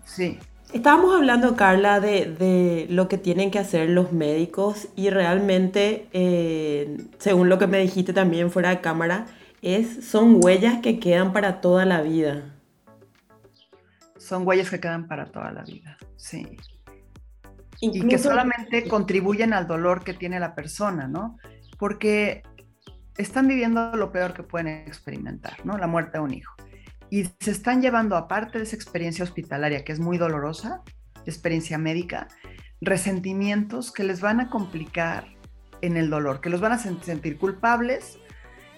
Sí. 0.03 0.39
Estábamos 0.73 1.15
hablando, 1.15 1.55
Carla, 1.55 1.99
de, 1.99 2.87
lo 2.89 3.07
que 3.07 3.19
tienen 3.19 3.51
que 3.51 3.59
hacer 3.59 3.87
los 3.91 4.13
médicos 4.13 4.87
y 4.95 5.11
realmente, 5.11 6.07
eh, 6.11 6.97
según 7.19 7.49
lo 7.49 7.59
que 7.59 7.67
me 7.67 7.77
dijiste 7.79 8.13
también 8.13 8.49
fuera 8.49 8.69
de 8.69 8.81
cámara, 8.81 9.27
es, 9.61 10.07
son 10.07 10.43
huellas 10.43 10.79
que 10.81 10.99
quedan 10.99 11.33
para 11.33 11.61
toda 11.61 11.85
la 11.85 12.01
vida. 12.01 12.55
Son 14.17 14.47
huellas 14.47 14.71
que 14.71 14.79
quedan 14.79 15.07
para 15.07 15.27
toda 15.27 15.51
la 15.51 15.63
vida, 15.63 15.97
sí 16.17 16.57
y 17.81 18.07
que 18.07 18.17
solamente 18.17 18.87
contribuyen 18.87 19.53
al 19.53 19.67
dolor 19.67 20.03
que 20.03 20.13
tiene 20.13 20.39
la 20.39 20.55
persona, 20.55 21.07
¿no? 21.07 21.37
Porque 21.77 22.43
están 23.17 23.47
viviendo 23.47 23.95
lo 23.95 24.11
peor 24.11 24.33
que 24.33 24.43
pueden 24.43 24.67
experimentar, 24.67 25.65
¿no? 25.65 25.77
La 25.77 25.87
muerte 25.87 26.17
de 26.17 26.23
un 26.23 26.33
hijo. 26.33 26.53
Y 27.09 27.25
se 27.39 27.51
están 27.51 27.81
llevando, 27.81 28.15
aparte 28.15 28.57
de 28.57 28.65
esa 28.65 28.75
experiencia 28.75 29.23
hospitalaria, 29.23 29.83
que 29.83 29.91
es 29.91 29.99
muy 29.99 30.17
dolorosa, 30.17 30.81
experiencia 31.25 31.77
médica, 31.77 32.27
resentimientos 32.81 33.91
que 33.91 34.03
les 34.03 34.21
van 34.21 34.39
a 34.39 34.49
complicar 34.49 35.27
en 35.81 35.97
el 35.97 36.09
dolor, 36.09 36.41
que 36.41 36.49
los 36.49 36.61
van 36.61 36.73
a 36.73 36.77
sentir 36.77 37.37
culpables, 37.37 38.19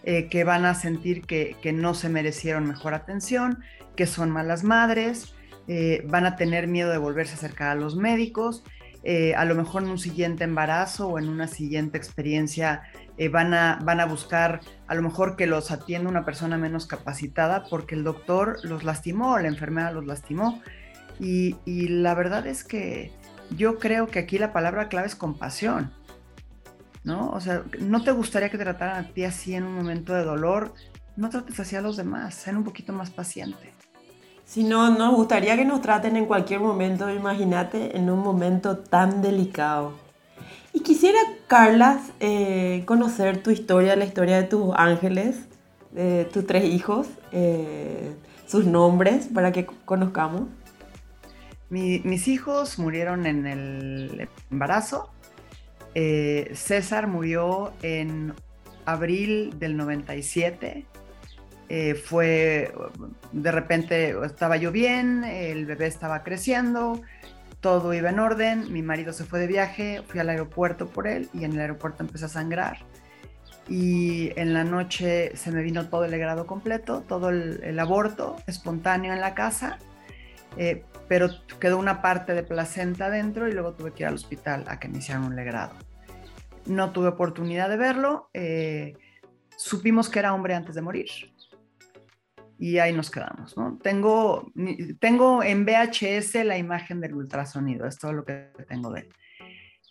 eh, 0.03 0.27
que 0.29 0.43
van 0.43 0.65
a 0.65 0.73
sentir 0.73 1.21
que, 1.23 1.73
no 1.73 1.93
se 1.93 2.09
merecieron 2.09 2.67
mejor 2.67 2.93
atención, 2.93 3.63
que 3.95 4.07
son 4.07 4.31
malas 4.31 4.63
madres, 4.63 5.35
eh, 5.67 6.03
van 6.07 6.25
a 6.25 6.35
tener 6.35 6.67
miedo 6.67 6.89
de 6.89 6.97
volverse 6.97 7.33
a 7.33 7.37
acercar 7.37 7.69
a 7.69 7.75
los 7.75 7.95
médicos 7.95 8.63
eh, 9.03 9.33
a 9.35 9.45
lo 9.45 9.55
mejor 9.55 9.83
en 9.83 9.89
un 9.89 9.97
siguiente 9.97 10.43
embarazo 10.43 11.07
o 11.07 11.19
en 11.19 11.27
una 11.27 11.47
siguiente 11.47 11.97
experiencia 11.97 12.83
eh, 13.17 13.29
van, 13.29 13.53
a, 13.53 13.79
van 13.83 13.99
a 13.99 14.05
buscar 14.05 14.61
a 14.87 14.95
lo 14.95 15.01
mejor 15.01 15.35
que 15.35 15.47
los 15.47 15.71
atienda 15.71 16.09
una 16.09 16.23
persona 16.23 16.57
menos 16.57 16.85
capacitada 16.85 17.65
porque 17.69 17.95
el 17.95 18.03
doctor 18.03 18.59
los 18.63 18.83
lastimó, 18.83 19.37
la 19.39 19.47
enfermera 19.47 19.91
los 19.91 20.05
lastimó. 20.05 20.61
Y, 21.19 21.55
la 21.87 22.15
verdad 22.15 22.47
es 22.47 22.63
que 22.63 23.11
yo 23.55 23.77
creo 23.77 24.07
que 24.07 24.17
aquí 24.17 24.39
la 24.39 24.53
palabra 24.53 24.89
clave 24.89 25.07
es 25.07 25.15
compasión. 25.15 25.91
¿No? 27.03 27.29
O 27.31 27.39
sea, 27.39 27.63
no 27.79 28.03
te 28.03 28.11
gustaría 28.11 28.49
que 28.49 28.59
trataran 28.59 29.05
a 29.05 29.07
ti 29.09 29.23
así 29.23 29.55
en 29.55 29.63
un 29.63 29.73
momento 29.73 30.13
de 30.13 30.23
dolor, 30.23 30.73
no 31.15 31.29
trates 31.29 31.59
así 31.59 31.75
a 31.75 31.81
los 31.81 31.97
demás, 31.97 32.35
sean 32.35 32.57
un 32.57 32.63
poquito 32.63 32.93
más 32.93 33.09
paciente. 33.09 33.73
Si 34.51 34.65
no, 34.65 34.89
nos 34.89 35.15
gustaría 35.15 35.55
que 35.55 35.63
nos 35.63 35.81
traten 35.81 36.17
en 36.17 36.25
cualquier 36.25 36.59
momento, 36.59 37.09
imagínate, 37.09 37.95
en 37.95 38.09
un 38.09 38.19
momento 38.19 38.79
tan 38.79 39.21
delicado. 39.21 39.93
Y 40.73 40.81
quisiera, 40.81 41.19
Carla, 41.47 42.01
eh, 42.19 42.83
conocer 42.85 43.41
tu 43.41 43.51
historia, 43.51 43.95
la 43.95 44.03
historia 44.03 44.41
de 44.41 44.43
tus 44.49 44.73
ángeles, 44.75 45.37
de 45.91 46.25
tus 46.25 46.45
tres 46.45 46.65
hijos, 46.65 47.07
eh, 47.31 48.11
sus 48.45 48.65
nombres, 48.65 49.29
para 49.33 49.53
que 49.53 49.65
conozcamos. 49.85 50.49
mis 51.69 52.27
hijos 52.27 52.77
murieron 52.77 53.27
en 53.27 53.47
el 53.47 54.27
embarazo. 54.51 55.13
Eh, 55.95 56.51
César 56.55 57.07
murió 57.07 57.71
en 57.83 58.33
abril 58.83 59.57
del 59.59 59.77
97 59.77 60.85
eh, 61.73 61.95
fue, 61.95 62.73
de 63.31 63.49
repente 63.49 64.13
estaba 64.25 64.57
yo 64.57 64.73
bien, 64.73 65.23
el 65.23 65.65
bebé 65.65 65.87
estaba 65.87 66.21
creciendo, 66.21 67.01
todo 67.61 67.93
iba 67.93 68.09
en 68.09 68.19
orden, 68.19 68.73
mi 68.73 68.81
marido 68.81 69.13
se 69.13 69.23
fue 69.23 69.39
de 69.39 69.47
viaje, 69.47 70.03
fui 70.05 70.19
al 70.19 70.27
aeropuerto 70.27 70.87
por 70.87 71.07
él 71.07 71.29
y 71.33 71.45
en 71.45 71.53
el 71.53 71.61
aeropuerto 71.61 72.03
empecé 72.03 72.25
a 72.25 72.27
sangrar. 72.27 72.79
y 73.69 74.37
en 74.37 74.53
la 74.53 74.65
noche 74.65 75.31
se 75.37 75.49
me 75.49 75.63
vino 75.63 75.87
todo 75.87 76.03
el 76.03 76.11
legrado 76.11 76.45
completo, 76.45 77.05
todo 77.07 77.29
el, 77.29 77.79
aborto 77.79 78.35
espontáneo 78.47 79.13
en 79.13 79.21
la 79.21 79.33
casa, 79.33 79.79
eh, 80.57 80.83
pero 81.07 81.29
quedó 81.57 81.77
una 81.77 82.01
parte 82.01 82.33
de 82.33 82.43
placenta 82.43 83.09
dentro 83.09 83.47
y 83.47 83.53
luego 83.53 83.75
tuve 83.75 83.93
que 83.93 84.03
ir 84.03 84.07
al 84.07 84.15
hospital 84.15 84.65
a 84.67 84.77
que 84.77 84.89
me 84.89 84.97
hicieran 84.97 85.23
un 85.23 85.37
legrado. 85.37 85.71
No 86.65 86.91
tuve 86.91 87.07
oportunidad 87.07 87.69
de 87.69 87.77
verlo, 87.77 88.29
eh, 88.33 88.97
supimos 89.55 90.09
que 90.09 90.19
era 90.19 90.33
hombre 90.33 90.53
antes 90.53 90.75
de 90.75 90.81
morir 90.81 91.07
y 92.61 92.77
ahí 92.77 92.93
nos 92.93 93.09
quedamos. 93.09 93.57
¿no? 93.57 93.79
Tengo, 93.81 94.53
tengo 94.99 95.41
en 95.41 95.65
VHS 95.65 96.45
la 96.45 96.59
imagen 96.59 97.01
del 97.01 97.15
ultrasonido, 97.15 97.87
es 97.87 97.97
todo 97.97 98.13
lo 98.13 98.23
que 98.23 98.51
tengo 98.69 98.91
de 98.91 99.01
él. 99.01 99.09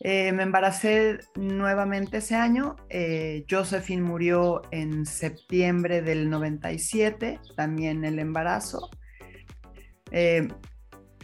Eh, 0.03 0.31
me 0.31 0.45
embaracé 0.45 1.19
nuevamente 1.35 2.19
ese 2.19 2.37
año. 2.37 2.77
Eh, 2.89 3.45
Josephine 3.51 4.03
murió 4.03 4.63
en 4.71 5.05
septiembre 5.05 6.01
del 6.01 6.31
97, 6.31 7.41
también 7.57 8.05
el 8.05 8.21
embarazo. 8.21 8.89
Eh, 10.13 10.47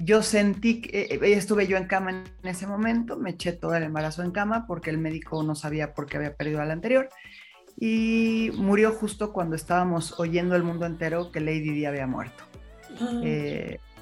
yo 0.01 0.23
sentí 0.23 0.81
que 0.81 1.21
estuve 1.23 1.69
yo 1.69 1.77
en 1.77 1.87
cama 1.87 2.11
en 2.11 2.49
ese 2.49 2.67
momento, 2.67 3.17
me 3.17 3.31
eché 3.31 3.53
todo 3.53 3.77
el 3.77 3.85
embarazo 3.85 4.25
en 4.25 4.33
cama 4.33 4.67
porque 4.67 4.91
el 4.91 4.99
médico 4.99 5.43
no 5.45 5.55
sabía 5.55 5.95
por 5.95 6.07
qué 6.07 6.17
había 6.17 6.37
perdido 6.37 6.61
al 6.61 6.73
anterior 6.73 7.09
y 7.79 8.51
murió 8.55 8.93
justo 8.93 9.33
cuando 9.33 9.57
estábamos 9.57 10.19
oyendo 10.19 10.57
el 10.57 10.63
mundo 10.63 10.87
entero 10.87 11.31
que 11.31 11.41
Lady 11.41 11.71
Di 11.71 11.85
había 11.85 12.07
muerto. 12.07 12.45
Ah. 12.99 13.21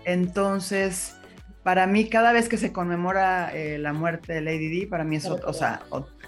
entonces, 0.05 1.17
para 1.65 1.87
mí 1.89 2.09
cada 2.09 2.33
vez 2.33 2.49
que 2.49 2.59
se 2.59 2.73
conmemora 2.73 3.51
eh, 3.53 3.79
la 3.79 3.93
muerte 3.93 4.35
de 4.35 4.41
Lady 4.43 4.69
Di, 4.69 4.87
para 4.87 5.03
mí 5.03 5.17
es, 5.17 5.27
o, 5.27 5.53
sea, 5.53 5.83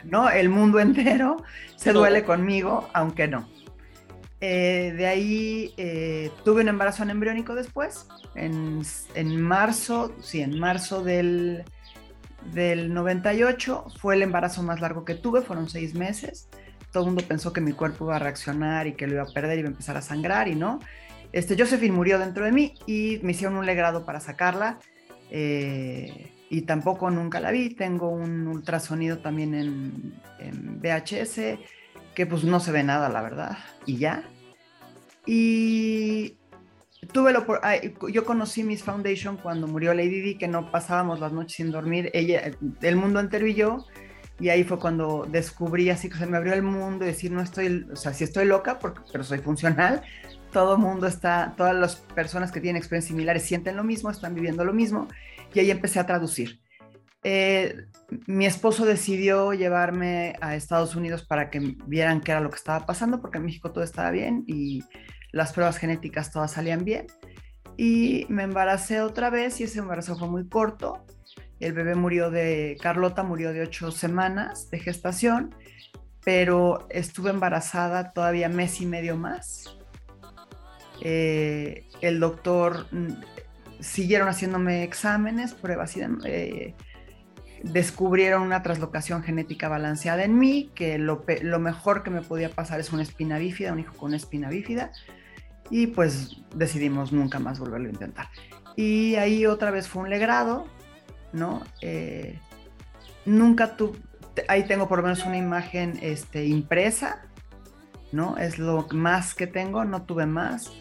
¿no? 0.04 0.30
El 0.30 0.48
mundo 0.48 0.80
entero 0.80 1.36
se 1.76 1.92
duele 1.92 2.24
conmigo, 2.24 2.88
aunque 2.92 3.28
no. 3.28 3.48
Eh, 4.40 4.94
de 4.96 5.06
ahí 5.06 5.74
eh, 5.76 6.30
tuve 6.44 6.62
un 6.62 6.68
embarazo 6.68 7.04
embriónico 7.04 7.54
después, 7.54 8.06
en, 8.34 8.82
marzo, 9.40 10.14
sí, 10.20 10.40
en 10.40 10.58
marzo 10.58 11.02
del, 11.02 11.64
del 12.52 12.92
98, 12.92 13.86
fue 13.98 14.14
el 14.14 14.22
embarazo 14.22 14.62
más 14.62 14.80
largo 14.80 15.04
que 15.04 15.14
tuve, 15.14 15.42
fueron 15.42 15.68
seis 15.68 15.94
meses. 15.94 16.48
Todo 16.96 17.04
el 17.04 17.10
mundo 17.10 17.28
pensó 17.28 17.52
que 17.52 17.60
mi 17.60 17.72
cuerpo 17.72 18.06
iba 18.06 18.16
a 18.16 18.18
reaccionar 18.18 18.86
y 18.86 18.94
que 18.94 19.06
lo 19.06 19.12
iba 19.12 19.24
a 19.24 19.26
perder 19.26 19.58
y 19.58 19.60
iba 19.60 19.68
a 19.68 19.72
empezar 19.72 19.98
a 19.98 20.00
sangrar 20.00 20.48
y 20.48 20.54
no. 20.54 20.80
Este, 21.30 21.54
Josephine 21.54 21.94
murió 21.94 22.18
dentro 22.18 22.46
de 22.46 22.52
mí 22.52 22.72
y 22.86 23.20
me 23.22 23.32
hicieron 23.32 23.58
un 23.58 23.66
legrado 23.66 24.06
para 24.06 24.18
sacarla 24.18 24.78
eh, 25.30 26.32
y 26.48 26.62
tampoco 26.62 27.10
nunca 27.10 27.38
la 27.38 27.50
vi. 27.50 27.68
Tengo 27.74 28.08
un 28.08 28.46
ultrasonido 28.46 29.18
también 29.18 29.54
en, 29.54 30.80
VHS, 30.80 31.58
que 32.14 32.24
pues 32.24 32.44
no 32.44 32.60
se 32.60 32.72
ve 32.72 32.82
nada, 32.82 33.10
la 33.10 33.20
verdad, 33.20 33.58
y 33.84 33.98
ya. 33.98 34.24
Y 35.26 36.38
tuve 37.12 37.30
lo 37.30 37.44
yo 38.08 38.24
conocí 38.24 38.64
Miss 38.64 38.82
Foundation 38.82 39.36
cuando 39.36 39.66
murió 39.66 39.92
Lady 39.92 40.22
Di, 40.22 40.38
que 40.38 40.48
no 40.48 40.70
pasábamos 40.70 41.20
las 41.20 41.32
noches 41.32 41.56
sin 41.56 41.70
dormir, 41.70 42.10
ella, 42.14 42.52
el 42.80 42.96
mundo 42.96 43.20
entero 43.20 43.46
y 43.46 43.52
yo, 43.52 43.84
y 44.38 44.48
ahí 44.50 44.64
fue 44.64 44.78
cuando 44.78 45.26
descubrí 45.30 45.90
así 45.90 46.08
que 46.08 46.16
se 46.16 46.26
me 46.26 46.36
abrió 46.36 46.52
el 46.52 46.62
mundo 46.62 47.04
y 47.04 47.08
decir, 47.08 47.30
no 47.32 47.40
estoy, 47.40 47.86
o 47.90 47.96
sea, 47.96 48.12
sí 48.12 48.24
estoy 48.24 48.44
loca, 48.44 48.78
pero 49.12 49.24
soy 49.24 49.38
funcional, 49.38 50.02
todo 50.52 50.78
mundo 50.78 51.06
está, 51.06 51.54
todas 51.56 51.74
las 51.74 51.96
personas 51.96 52.52
que 52.52 52.60
tienen 52.60 52.78
experiencias 52.78 53.08
similares 53.08 53.42
sienten 53.42 53.76
lo 53.76 53.84
mismo, 53.84 54.10
están 54.10 54.34
viviendo 54.34 54.64
lo 54.64 54.72
mismo, 54.72 55.08
y 55.52 55.60
ahí 55.60 55.70
empecé 55.70 56.00
a 56.00 56.06
traducir. 56.06 56.60
Eh, 57.28 57.86
mi 58.26 58.46
esposo 58.46 58.84
decidió 58.84 59.52
llevarme 59.52 60.36
a 60.40 60.54
Estados 60.54 60.94
Unidos 60.94 61.24
para 61.26 61.50
que 61.50 61.76
vieran 61.86 62.20
qué 62.20 62.30
era 62.32 62.40
lo 62.40 62.50
que 62.50 62.56
estaba 62.56 62.86
pasando, 62.86 63.20
porque 63.20 63.38
en 63.38 63.46
México 63.46 63.72
todo 63.72 63.82
estaba 63.82 64.10
bien 64.10 64.44
y 64.46 64.84
las 65.32 65.52
pruebas 65.52 65.78
genéticas 65.78 66.30
todas 66.30 66.52
salían 66.52 66.84
bien. 66.84 67.06
Y 67.76 68.26
me 68.28 68.44
embaracé 68.44 69.00
otra 69.00 69.28
vez 69.28 69.60
y 69.60 69.64
ese 69.64 69.80
embarazo 69.80 70.16
fue 70.16 70.28
muy 70.28 70.48
corto. 70.48 71.04
El 71.60 71.72
bebé 71.72 71.94
murió 71.94 72.30
de, 72.30 72.76
Carlota 72.80 73.22
murió 73.22 73.52
de 73.52 73.62
ocho 73.62 73.90
semanas 73.90 74.70
de 74.70 74.78
gestación, 74.78 75.54
pero 76.24 76.86
estuve 76.90 77.30
embarazada 77.30 78.12
todavía 78.12 78.48
mes 78.48 78.80
y 78.80 78.86
medio 78.86 79.16
más. 79.16 79.76
Eh, 81.00 81.86
el 82.00 82.20
doctor 82.20 82.86
mm, 82.90 83.12
siguieron 83.80 84.28
haciéndome 84.28 84.82
exámenes, 84.82 85.54
pruebas 85.54 85.96
y 85.96 86.00
eh, 86.24 86.74
descubrieron 87.62 88.42
una 88.42 88.62
traslocación 88.62 89.22
genética 89.22 89.68
balanceada 89.68 90.24
en 90.24 90.38
mí, 90.38 90.70
que 90.74 90.98
lo, 90.98 91.24
mejor 91.58 92.02
que 92.02 92.10
me 92.10 92.22
podía 92.22 92.50
pasar 92.50 92.80
es 92.80 92.92
una 92.92 93.02
espina 93.02 93.38
bífida, 93.38 93.72
un 93.72 93.80
hijo 93.80 93.94
con 93.94 94.08
una 94.08 94.16
espina 94.16 94.48
bífida, 94.48 94.92
y 95.70 95.88
pues 95.88 96.42
decidimos 96.54 97.12
nunca 97.12 97.38
más 97.38 97.58
volverlo 97.58 97.88
a 97.88 97.92
intentar. 97.92 98.28
Y 98.76 99.16
ahí 99.16 99.46
otra 99.46 99.70
vez 99.70 99.88
fue 99.88 100.02
un 100.02 100.10
legrado, 100.10 100.66
¿no? 101.32 101.62
Eh, 101.80 102.38
nunca 103.24 103.76
tuve, 103.76 103.98
ahí 104.48 104.64
tengo 104.64 104.88
por 104.88 104.98
lo 104.98 105.04
menos 105.04 105.24
una 105.24 105.36
imagen 105.36 105.98
este, 106.02 106.46
impresa, 106.46 107.22
¿no? 108.12 108.36
Es 108.38 108.58
lo 108.58 108.86
más 108.92 109.34
que 109.34 109.46
tengo, 109.46 109.84
no 109.84 110.02
tuve 110.02 110.26
más. 110.26 110.72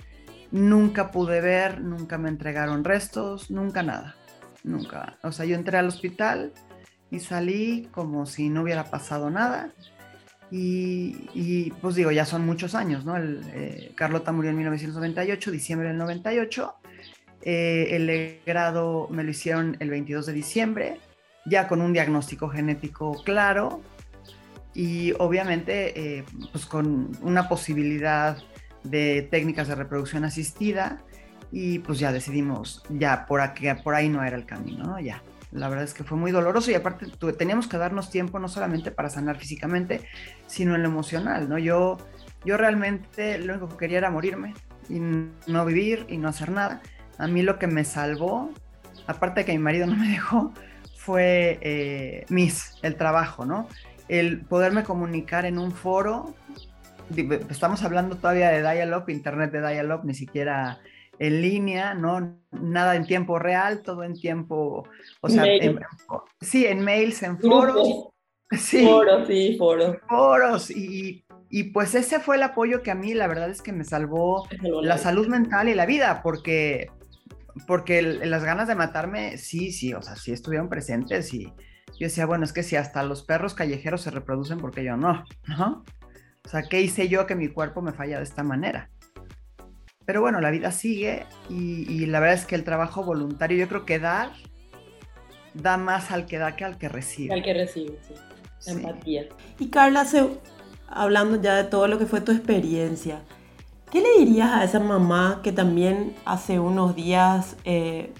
Nunca 0.52 1.12
pude 1.12 1.42
ver, 1.42 1.82
nunca 1.82 2.18
me 2.18 2.30
entregaron 2.30 2.84
restos, 2.84 3.52
nunca 3.52 3.84
nada, 3.84 4.16
nunca. 4.64 5.18
O 5.24 5.32
sea, 5.32 5.46
yo 5.46 5.56
entré 5.56 5.78
al 5.78 5.88
hospital 5.88 6.54
y 7.12 7.20
salí 7.20 7.90
como 7.92 8.25
si 8.25 8.50
no 8.50 8.62
hubiera 8.62 8.86
pasado 8.86 9.30
nada. 9.30 9.72
Y, 10.52 11.72
pues 11.82 11.96
digo, 11.96 12.12
ya 12.12 12.24
son 12.25 12.46
muchos 12.46 12.75
años, 12.75 13.04
¿no? 13.04 13.18
Eh, 13.18 13.92
Carlota 13.96 14.32
murió 14.32 14.52
en 14.52 14.58
1998, 14.58 15.52
diciembre 15.52 15.90
del 15.90 15.98
98. 15.98 16.75
Eh, 17.46 17.96
el 17.96 18.42
grado 18.46 19.08
me 19.12 19.24
lo 19.24 19.30
hicieron 19.30 19.78
el 19.80 19.92
22 19.92 20.25
de 20.25 20.34
diciembre, 20.34 21.00
ya 21.46 21.68
con 21.68 21.80
un 21.82 21.94
diagnóstico 21.94 22.50
genético 22.50 23.24
claro 23.24 23.82
y 24.74 25.14
obviamente 25.20 26.18
eh, 26.18 26.25
pues 26.52 26.66
con 26.66 27.12
una 27.22 27.48
posibilidad 27.48 28.38
de 28.84 29.28
técnicas 29.30 29.68
de 29.68 29.75
reproducción 29.75 30.25
asistida 30.25 31.04
y 31.52 31.80
pues 31.80 32.00
ya 32.00 32.12
decidimos, 32.12 32.84
ya 32.90 33.28
por, 33.28 33.42
aquí, 33.42 33.68
por 33.84 33.94
ahí 33.94 34.10
no 34.10 34.24
era 34.24 34.36
el 34.36 34.46
camino, 34.46 34.84
¿no? 34.84 35.00
Ya. 35.00 35.22
La 35.52 35.70
verdad 35.70 35.86
es 35.86 35.94
que 35.94 36.04
fue 36.04 36.18
muy 36.18 36.32
doloroso 36.32 36.70
y 36.72 36.74
aparte 36.74 37.06
teníamos 37.38 37.68
que 37.68 37.78
darnos 37.78 38.10
tiempo 38.10 38.40
no 38.40 38.50
solamente 38.50 38.92
para 38.92 39.10
sanar 39.10 39.38
físicamente, 39.38 40.02
sino 40.48 40.75
en 40.75 40.84
lo 40.84 40.90
emocional, 40.90 41.48
¿no? 41.48 41.58
Yo, 41.58 41.98
yo 42.44 42.58
realmente 42.58 43.38
lo 43.38 43.54
único 43.54 43.70
que 43.70 43.78
quería 43.78 44.00
era 44.00 44.12
morirme 44.12 44.54
y 44.90 45.00
no 45.00 45.66
vivir 45.66 46.06
y 46.10 46.18
no 46.18 46.28
hacer 46.28 46.50
nada. 46.50 46.82
A 47.17 47.27
mí 47.27 47.41
lo 47.41 47.60
que 47.60 47.67
me 47.67 47.84
salvó, 47.84 48.51
aparte 49.07 49.41
de 49.41 49.45
que 49.45 49.51
mi 49.53 49.60
marido 49.60 49.88
no 49.88 49.95
me 49.95 50.07
dejó, 50.10 50.53
fue 50.95 51.60
eh, 51.62 52.25
mis, 52.29 52.75
el 52.81 52.95
trabajo, 52.95 53.45
¿no? 53.45 53.67
El 54.07 54.41
poderme 54.41 54.84
comunicar 54.84 55.45
en 55.45 55.57
un 55.57 55.72
foro 55.72 56.36
estamos 57.50 57.84
hablando 57.84 58.17
todavía 58.17 58.50
de 58.50 58.62
dial-up, 58.62 59.10
internet 59.10 59.51
de 59.51 59.67
dial-up, 59.67 60.05
ni 60.05 60.13
siquiera 60.13 60.79
en 61.19 61.41
línea, 61.41 61.93
¿no? 61.93 62.38
Nada 62.51 62.95
en 62.95 63.05
tiempo 63.05 63.39
real, 63.39 63.81
todo 63.81 64.03
en 64.03 64.19
tiempo, 64.19 64.88
o 65.22 65.29
sea, 65.29 65.45
sí, 66.41 66.65
en 66.65 66.81
mails, 66.81 67.24
en 67.24 67.39
foros. 67.39 68.10
Sí, 68.51 68.86
foros, 68.86 69.27
sí, 69.27 69.55
foros. 69.57 69.98
Foros, 70.07 70.72
y, 70.72 71.25
y, 71.50 71.63
pues 71.72 71.95
ese 71.95 72.19
fue 72.19 72.36
el 72.36 72.43
apoyo 72.43 72.84
que 72.84 72.91
a 72.91 72.95
mí, 72.95 73.13
la 73.13 73.27
verdad 73.27 73.50
es 73.50 73.62
que 73.62 73.72
me 73.72 73.84
salvó 73.84 74.48
la 74.62 74.98
salud 74.98 75.27
mental 75.27 75.67
y 75.67 75.74
la 75.74 75.86
vida, 75.86 76.22
porque, 76.22 76.91
porque 77.67 78.01
las 78.01 78.43
ganas 78.43 78.67
de 78.67 78.75
matarme, 78.75 79.38
sí, 79.38 79.71
sí, 79.71 79.93
o 79.93 80.01
sea, 80.01 80.15
sí 80.15 80.31
estuvieron 80.31 80.69
presentes 80.69 81.33
y 81.33 81.45
yo 81.45 82.07
decía, 82.07 82.25
bueno, 82.25 82.43
es 82.43 82.51
que 82.51 82.63
si 82.63 82.75
hasta 82.75 83.03
los 83.03 83.24
perros 83.24 83.53
callejeros 83.53 84.01
se 84.01 84.12
reproducen, 84.12 84.57
porque 84.57 84.83
yo 84.83 84.97
no? 84.97 85.24
¿No? 85.47 85.83
O 86.45 86.50
sea, 86.50 86.63
¿qué 86.63 86.81
hice 86.81 87.07
yo 87.07 87.25
que 87.25 87.35
mi 87.35 87.47
cuerpo 87.47 87.81
me 87.81 87.93
falla 87.93 88.17
de 88.17 88.24
esta 88.24 88.43
manera? 88.43 88.89
Pero 90.05 90.21
bueno, 90.21 90.39
la 90.39 90.51
vida 90.51 90.71
sigue 90.71 91.25
y, 91.50 92.05
la 92.05 92.19
verdad 92.19 92.35
es 92.35 92.45
que 92.45 92.55
el 92.55 92.63
trabajo 92.63 93.03
voluntario, 93.03 93.57
yo 93.57 93.67
creo 93.67 93.85
que 93.85 93.97
dar, 93.97 94.31
da 95.55 95.77
más 95.77 96.12
al 96.12 96.27
que 96.27 96.38
da 96.38 96.55
que 96.55 96.65
al 96.65 96.77
que 96.77 96.89
recibe. 96.89 97.33
Al 97.33 97.43
que 97.43 97.53
recibe, 97.53 97.97
sí. 98.07 98.13
Empatía. 98.71 99.27
Y 99.57 99.69
Carla, 99.69 100.05
hablando 100.88 101.41
ya 101.41 101.55
de 101.55 101.63
todo 101.63 101.88
lo 101.88 101.97
que 101.97 102.05
fue 102.05 102.21
tu 102.21 102.31
experiencia, 102.31 103.21
¿qué 103.92 104.01
le 104.01 104.25
dirías 104.25 104.51
a 104.51 104.63
esa 104.63 104.80
mamá 104.80 105.39
que 105.44 105.51
también 105.51 106.15
hace 106.25 106.60
unos 106.60 106.96
días, 106.96 107.56
eh, 107.65 108.13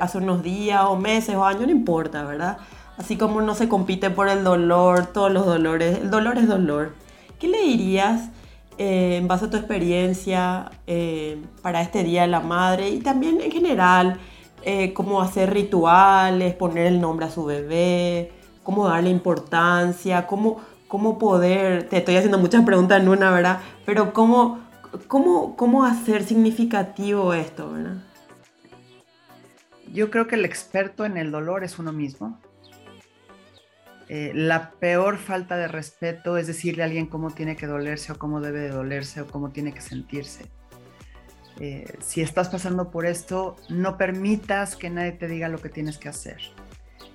hace 0.00 0.18
unos 0.18 0.42
días 0.42 0.82
o 0.84 0.96
meses 0.96 1.34
o 1.36 1.44
años, 1.44 1.62
no 1.66 1.72
importa, 1.72 2.24
¿verdad? 2.24 2.58
Así 2.96 3.16
como 3.16 3.40
no 3.40 3.54
se 3.54 3.68
compite 3.68 4.10
por 4.10 4.28
el 4.28 4.44
dolor, 4.44 5.06
todos 5.06 5.30
los 5.32 5.46
dolores, 5.46 5.98
el 5.98 6.10
dolor 6.10 6.38
es 6.38 6.48
dolor 6.48 6.92
¿Qué 7.38 7.46
le 7.46 7.62
dirías 7.62 8.30
eh, 8.78 9.16
en 9.16 9.28
base 9.28 9.44
a 9.44 9.50
tu 9.50 9.56
experiencia 9.56 10.72
eh, 10.88 11.40
para 11.62 11.82
este 11.82 12.02
Día 12.02 12.22
de 12.22 12.28
la 12.28 12.40
Madre 12.40 12.90
y 12.90 12.98
también 12.98 13.40
en 13.40 13.52
general, 13.52 14.18
eh, 14.64 14.92
cómo 14.92 15.20
hacer 15.22 15.52
rituales, 15.52 16.54
poner 16.54 16.86
el 16.86 17.00
nombre 17.00 17.26
a 17.26 17.30
su 17.30 17.44
bebé, 17.44 18.32
cómo 18.64 18.88
darle 18.88 19.10
importancia, 19.10 20.26
cómo, 20.26 20.56
cómo 20.88 21.16
poder, 21.18 21.88
te 21.88 21.98
estoy 21.98 22.16
haciendo 22.16 22.38
muchas 22.38 22.64
preguntas 22.64 23.00
en 23.00 23.08
una, 23.08 23.30
¿verdad? 23.30 23.60
Pero 23.86 24.12
cómo, 24.12 24.58
cómo, 25.06 25.56
cómo 25.56 25.84
hacer 25.84 26.24
significativo 26.24 27.34
esto, 27.34 27.72
¿verdad? 27.72 27.96
Yo 29.92 30.10
creo 30.10 30.26
que 30.26 30.34
el 30.34 30.44
experto 30.44 31.04
en 31.04 31.16
el 31.16 31.30
dolor 31.30 31.64
es 31.64 31.78
uno 31.78 31.92
mismo. 31.92 32.38
Eh, 34.08 34.32
la 34.34 34.70
peor 34.72 35.18
falta 35.18 35.56
de 35.56 35.68
respeto 35.68 36.36
es 36.38 36.46
decirle 36.46 36.82
a 36.82 36.86
alguien 36.86 37.06
cómo 37.06 37.30
tiene 37.30 37.56
que 37.56 37.66
dolerse 37.66 38.12
o 38.12 38.18
cómo 38.18 38.40
debe 38.40 38.60
de 38.60 38.70
dolerse 38.70 39.22
o 39.22 39.26
cómo 39.26 39.50
tiene 39.50 39.72
que 39.72 39.80
sentirse. 39.80 40.46
Eh, 41.60 41.96
si 42.00 42.20
estás 42.20 42.48
pasando 42.48 42.90
por 42.90 43.04
esto, 43.06 43.56
no 43.68 43.98
permitas 43.98 44.76
que 44.76 44.90
nadie 44.90 45.12
te 45.12 45.26
diga 45.26 45.48
lo 45.48 45.58
que 45.58 45.68
tienes 45.68 45.98
que 45.98 46.08
hacer. 46.08 46.38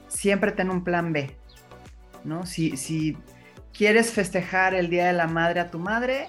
Siempre 0.07 0.51
ten 0.51 0.69
un 0.69 0.83
plan 0.83 1.13
B. 1.13 1.35
¿no? 2.23 2.45
Si, 2.45 2.77
si 2.77 3.17
quieres 3.73 4.11
festejar 4.11 4.73
el 4.73 4.89
Día 4.89 5.07
de 5.07 5.13
la 5.13 5.27
Madre 5.27 5.59
a 5.59 5.71
tu 5.71 5.79
madre, 5.79 6.27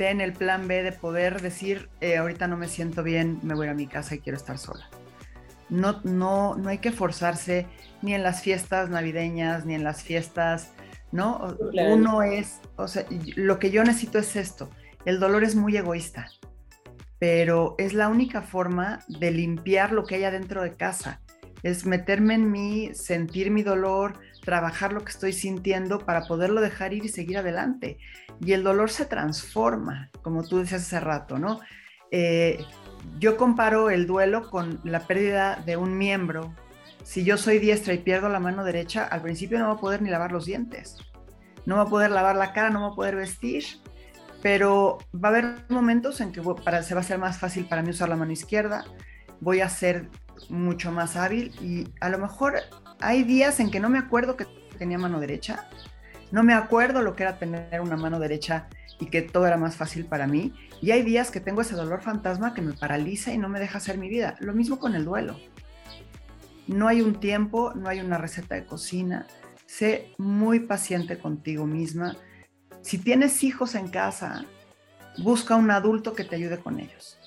ten 0.00 0.22
el 0.22 0.32
plan 0.32 0.66
B 0.66 0.82
de 0.82 0.92
poder 0.92 1.42
decir, 1.42 1.90
eh, 2.00 2.16
ahorita 2.16 2.46
no 2.46 2.56
me 2.56 2.68
siento 2.68 3.02
bien, 3.02 3.38
me 3.42 3.52
voy 3.52 3.68
a 3.68 3.74
mi 3.74 3.86
casa 3.86 4.14
y 4.14 4.20
quiero 4.20 4.38
estar 4.38 4.56
sola. 4.56 4.88
No, 5.68 6.00
no, 6.04 6.54
no 6.54 6.70
hay 6.70 6.78
que 6.78 6.90
forzarse 6.90 7.66
ni 8.00 8.14
en 8.14 8.22
las 8.22 8.40
fiestas 8.40 8.88
navideñas, 8.88 9.66
ni 9.66 9.74
en 9.74 9.84
las 9.84 10.02
fiestas, 10.02 10.72
¿no? 11.12 11.54
Uno 11.90 12.22
es, 12.22 12.60
o 12.76 12.88
sea, 12.88 13.04
lo 13.36 13.58
que 13.58 13.70
yo 13.70 13.84
necesito 13.84 14.18
es 14.18 14.36
esto. 14.36 14.70
El 15.04 15.20
dolor 15.20 15.44
es 15.44 15.54
muy 15.54 15.76
egoísta, 15.76 16.30
pero 17.18 17.74
es 17.76 17.92
la 17.92 18.08
única 18.08 18.40
forma 18.40 19.00
de 19.06 19.30
limpiar 19.32 19.92
lo 19.92 20.06
que 20.06 20.14
hay 20.14 20.24
adentro 20.24 20.62
de 20.62 20.76
casa. 20.76 21.20
Es 21.62 21.84
meterme 21.84 22.36
en 22.36 22.50
mí, 22.50 22.94
sentir 22.94 23.50
mi 23.50 23.62
dolor, 23.62 24.14
trabajar 24.44 24.92
lo 24.92 25.04
que 25.04 25.10
estoy 25.10 25.32
sintiendo 25.32 26.00
para 26.00 26.26
poderlo 26.26 26.60
dejar 26.60 26.92
ir 26.92 27.04
y 27.04 27.08
seguir 27.08 27.38
adelante. 27.38 27.98
Y 28.40 28.52
el 28.52 28.62
dolor 28.62 28.90
se 28.90 29.04
transforma, 29.04 30.10
como 30.22 30.42
tú 30.42 30.58
decías 30.58 30.82
hace 30.82 31.00
rato, 31.00 31.38
¿no? 31.38 31.60
Eh, 32.10 32.64
yo 33.18 33.36
comparo 33.36 33.90
el 33.90 34.06
duelo 34.06 34.50
con 34.50 34.80
la 34.84 35.00
pérdida 35.06 35.62
de 35.64 35.76
un 35.76 35.96
miembro. 35.96 36.54
Si 37.02 37.24
yo 37.24 37.36
soy 37.36 37.58
diestra 37.58 37.94
y 37.94 37.98
pierdo 37.98 38.28
la 38.28 38.40
mano 38.40 38.64
derecha, 38.64 39.04
al 39.04 39.22
principio 39.22 39.58
no 39.58 39.68
voy 39.68 39.76
a 39.76 39.80
poder 39.80 40.02
ni 40.02 40.10
lavar 40.10 40.32
los 40.32 40.46
dientes, 40.46 40.98
no 41.66 41.76
voy 41.76 41.86
a 41.86 41.90
poder 41.90 42.10
lavar 42.10 42.36
la 42.36 42.52
cara, 42.52 42.70
no 42.70 42.80
voy 42.80 42.92
a 42.92 42.96
poder 42.96 43.16
vestir, 43.16 43.64
pero 44.42 44.98
va 45.14 45.28
a 45.28 45.32
haber 45.32 45.64
momentos 45.68 46.20
en 46.20 46.32
que 46.32 46.42
para, 46.42 46.82
se 46.82 46.94
va 46.94 47.00
a 47.00 47.04
ser 47.04 47.18
más 47.18 47.38
fácil 47.38 47.66
para 47.66 47.82
mí 47.82 47.90
usar 47.90 48.08
la 48.08 48.16
mano 48.16 48.32
izquierda, 48.32 48.84
voy 49.40 49.60
a 49.60 49.68
ser 49.68 50.08
mucho 50.48 50.90
más 50.92 51.16
hábil 51.16 51.52
y 51.60 51.88
a 52.00 52.08
lo 52.08 52.18
mejor 52.18 52.56
hay 53.00 53.24
días 53.24 53.60
en 53.60 53.70
que 53.70 53.80
no 53.80 53.88
me 53.88 53.98
acuerdo 53.98 54.36
que 54.36 54.46
tenía 54.78 54.98
mano 54.98 55.20
derecha, 55.20 55.68
no 56.30 56.42
me 56.42 56.54
acuerdo 56.54 57.02
lo 57.02 57.16
que 57.16 57.24
era 57.24 57.38
tener 57.38 57.80
una 57.80 57.96
mano 57.96 58.18
derecha 58.20 58.68
y 59.00 59.06
que 59.06 59.22
todo 59.22 59.46
era 59.46 59.56
más 59.56 59.76
fácil 59.76 60.04
para 60.04 60.26
mí. 60.26 60.52
Y 60.80 60.92
hay 60.92 61.02
días 61.02 61.30
que 61.30 61.40
tengo 61.40 61.62
ese 61.62 61.74
dolor 61.74 62.02
fantasma 62.02 62.54
que 62.54 62.62
me 62.62 62.72
paraliza 62.72 63.32
y 63.32 63.38
no 63.38 63.48
me 63.48 63.58
deja 63.58 63.78
hacer 63.78 63.98
mi 63.98 64.08
vida. 64.08 64.36
Lo 64.40 64.54
mismo 64.54 64.78
con 64.78 64.94
el 64.94 65.04
duelo. 65.04 65.38
No 66.66 66.86
hay 66.86 67.00
un 67.00 67.18
tiempo, 67.18 67.72
no 67.74 67.88
hay 67.88 68.00
una 68.00 68.18
receta 68.18 68.54
de 68.54 68.64
cocina. 68.64 69.26
Sé 69.66 70.12
muy 70.18 70.60
paciente 70.60 71.18
contigo 71.18 71.66
misma. 71.66 72.16
Si 72.82 72.98
tienes 72.98 73.42
hijos 73.42 73.74
en 73.74 73.88
casa, 73.88 74.44
busca 75.18 75.56
un 75.56 75.70
adulto 75.70 76.14
que 76.14 76.24
te 76.24 76.36
ayude 76.36 76.58
con 76.58 76.78
ellos. 76.78 77.18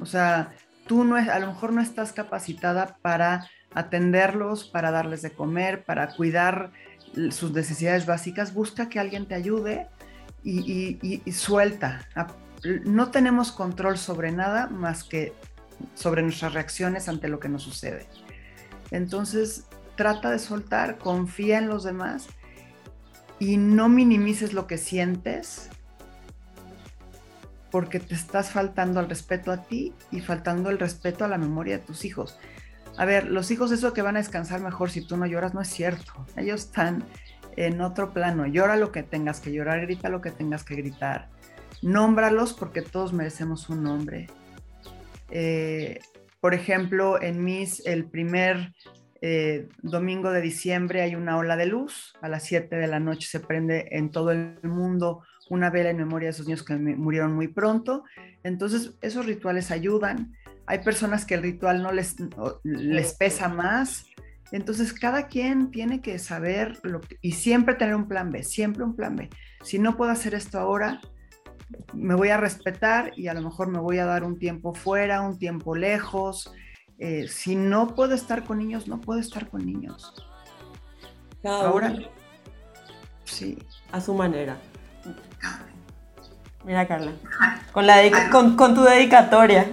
O 0.00 0.06
sea, 0.06 0.54
tú 0.86 1.04
no 1.04 1.18
es, 1.18 1.28
a 1.28 1.38
lo 1.38 1.48
mejor 1.48 1.72
no 1.72 1.80
estás 1.80 2.12
capacitada 2.12 2.98
para 3.02 3.48
atenderlos, 3.74 4.64
para 4.64 4.90
darles 4.90 5.22
de 5.22 5.32
comer, 5.32 5.84
para 5.84 6.14
cuidar 6.14 6.70
sus 7.30 7.52
necesidades 7.52 8.06
básicas, 8.06 8.54
busca 8.54 8.88
que 8.88 9.00
alguien 9.00 9.26
te 9.26 9.34
ayude 9.34 9.88
y, 10.42 11.20
suelta. 11.32 12.08
No 12.84 13.10
tenemos 13.10 13.52
control 13.52 13.98
sobre 13.98 14.32
nada 14.32 14.68
más 14.68 15.04
que 15.04 15.32
sobre 15.94 16.22
nuestras 16.22 16.54
reacciones 16.54 17.08
ante 17.08 17.28
lo 17.28 17.38
que 17.38 17.48
nos 17.48 17.62
sucede. 17.62 18.06
Entonces, 18.90 19.64
trata 19.96 20.30
de 20.30 20.38
soltar, 20.38 20.98
confía 20.98 21.58
en 21.58 21.68
los 21.68 21.84
demás 21.84 22.28
y 23.38 23.56
no 23.56 23.88
minimices 23.88 24.52
lo 24.52 24.66
que 24.66 24.78
sientes 24.78 25.68
porque 27.70 28.00
te 28.00 28.14
estás 28.14 28.50
faltando 28.50 29.00
al 29.00 29.08
respeto 29.08 29.52
a 29.52 29.64
ti 29.64 29.92
y 30.10 30.20
faltando 30.20 30.70
el 30.70 30.78
respeto 30.78 31.24
a 31.24 31.28
la 31.28 31.36
memoria 31.36 31.78
de 31.78 31.84
tus 31.84 32.04
hijos. 32.04 32.38
A 32.98 33.04
ver, 33.04 33.28
los 33.28 33.50
hijos 33.50 33.72
eso 33.72 33.92
que 33.92 34.02
van 34.02 34.16
a 34.16 34.20
descansar 34.20 34.60
mejor 34.60 34.90
si 34.90 35.02
tú 35.02 35.16
no 35.16 35.26
lloras 35.26 35.54
no 35.54 35.60
es 35.60 35.68
cierto. 35.68 36.26
Ellos 36.36 36.64
están 36.64 37.04
en 37.56 37.80
otro 37.80 38.12
plano. 38.12 38.46
Llora 38.46 38.76
lo 38.76 38.92
que 38.92 39.02
tengas 39.02 39.40
que 39.40 39.52
llorar, 39.52 39.82
grita 39.82 40.08
lo 40.08 40.20
que 40.20 40.30
tengas 40.30 40.64
que 40.64 40.76
gritar. 40.76 41.28
Nómbralos 41.82 42.54
porque 42.54 42.82
todos 42.82 43.12
merecemos 43.12 43.68
un 43.68 43.82
nombre. 43.82 44.28
Eh, 45.30 46.00
por 46.40 46.54
ejemplo, 46.54 47.20
en 47.20 47.44
mis, 47.44 47.84
el 47.86 48.06
primer 48.06 48.72
eh, 49.20 49.68
domingo 49.82 50.30
de 50.30 50.40
diciembre 50.40 51.02
hay 51.02 51.14
una 51.14 51.36
ola 51.36 51.56
de 51.56 51.66
luz. 51.66 52.14
A 52.20 52.28
las 52.28 52.44
7 52.44 52.76
de 52.76 52.86
la 52.86 53.00
noche 53.00 53.28
se 53.28 53.40
prende 53.40 53.88
en 53.90 54.10
todo 54.10 54.30
el 54.30 54.58
mundo 54.62 55.22
una 55.48 55.70
vela 55.70 55.90
en 55.90 55.96
memoria 55.96 56.26
de 56.26 56.30
esos 56.30 56.46
niños 56.46 56.62
que 56.62 56.76
murieron 56.76 57.34
muy 57.34 57.48
pronto. 57.48 58.04
Entonces, 58.42 58.94
esos 59.00 59.26
rituales 59.26 59.70
ayudan. 59.70 60.34
Hay 60.66 60.80
personas 60.80 61.24
que 61.24 61.34
el 61.34 61.42
ritual 61.42 61.82
no 61.82 61.92
les, 61.92 62.16
les 62.64 63.14
pesa 63.14 63.48
más. 63.48 64.06
Entonces, 64.52 64.92
cada 64.92 65.26
quien 65.26 65.70
tiene 65.70 66.00
que 66.00 66.18
saber 66.18 66.78
lo 66.82 67.00
y 67.20 67.32
siempre 67.32 67.74
tener 67.74 67.94
un 67.94 68.08
plan 68.08 68.30
B, 68.30 68.42
siempre 68.42 68.84
un 68.84 68.94
plan 68.94 69.16
B. 69.16 69.28
Si 69.62 69.78
no 69.78 69.96
puedo 69.96 70.10
hacer 70.10 70.34
esto 70.34 70.58
ahora, 70.58 71.00
me 71.92 72.14
voy 72.14 72.28
a 72.28 72.36
respetar 72.36 73.12
y 73.16 73.28
a 73.28 73.34
lo 73.34 73.42
mejor 73.42 73.68
me 73.68 73.78
voy 73.78 73.98
a 73.98 74.06
dar 74.06 74.24
un 74.24 74.38
tiempo 74.38 74.74
fuera, 74.74 75.20
un 75.20 75.38
tiempo 75.38 75.74
lejos. 75.74 76.52
Eh, 76.98 77.26
si 77.28 77.56
no 77.56 77.94
puedo 77.94 78.14
estar 78.14 78.44
con 78.44 78.58
niños, 78.58 78.86
no 78.88 79.00
puedo 79.00 79.20
estar 79.20 79.48
con 79.48 79.64
niños. 79.66 80.14
ahora, 81.44 81.94
sí. 83.24 83.58
A 83.92 84.00
su 84.00 84.14
manera. 84.14 84.58
Mira, 86.64 86.86
Carla, 86.88 87.12
con, 87.72 87.86
la 87.86 87.96
con, 88.32 88.56
con 88.56 88.74
tu 88.74 88.82
dedicatoria. 88.82 89.66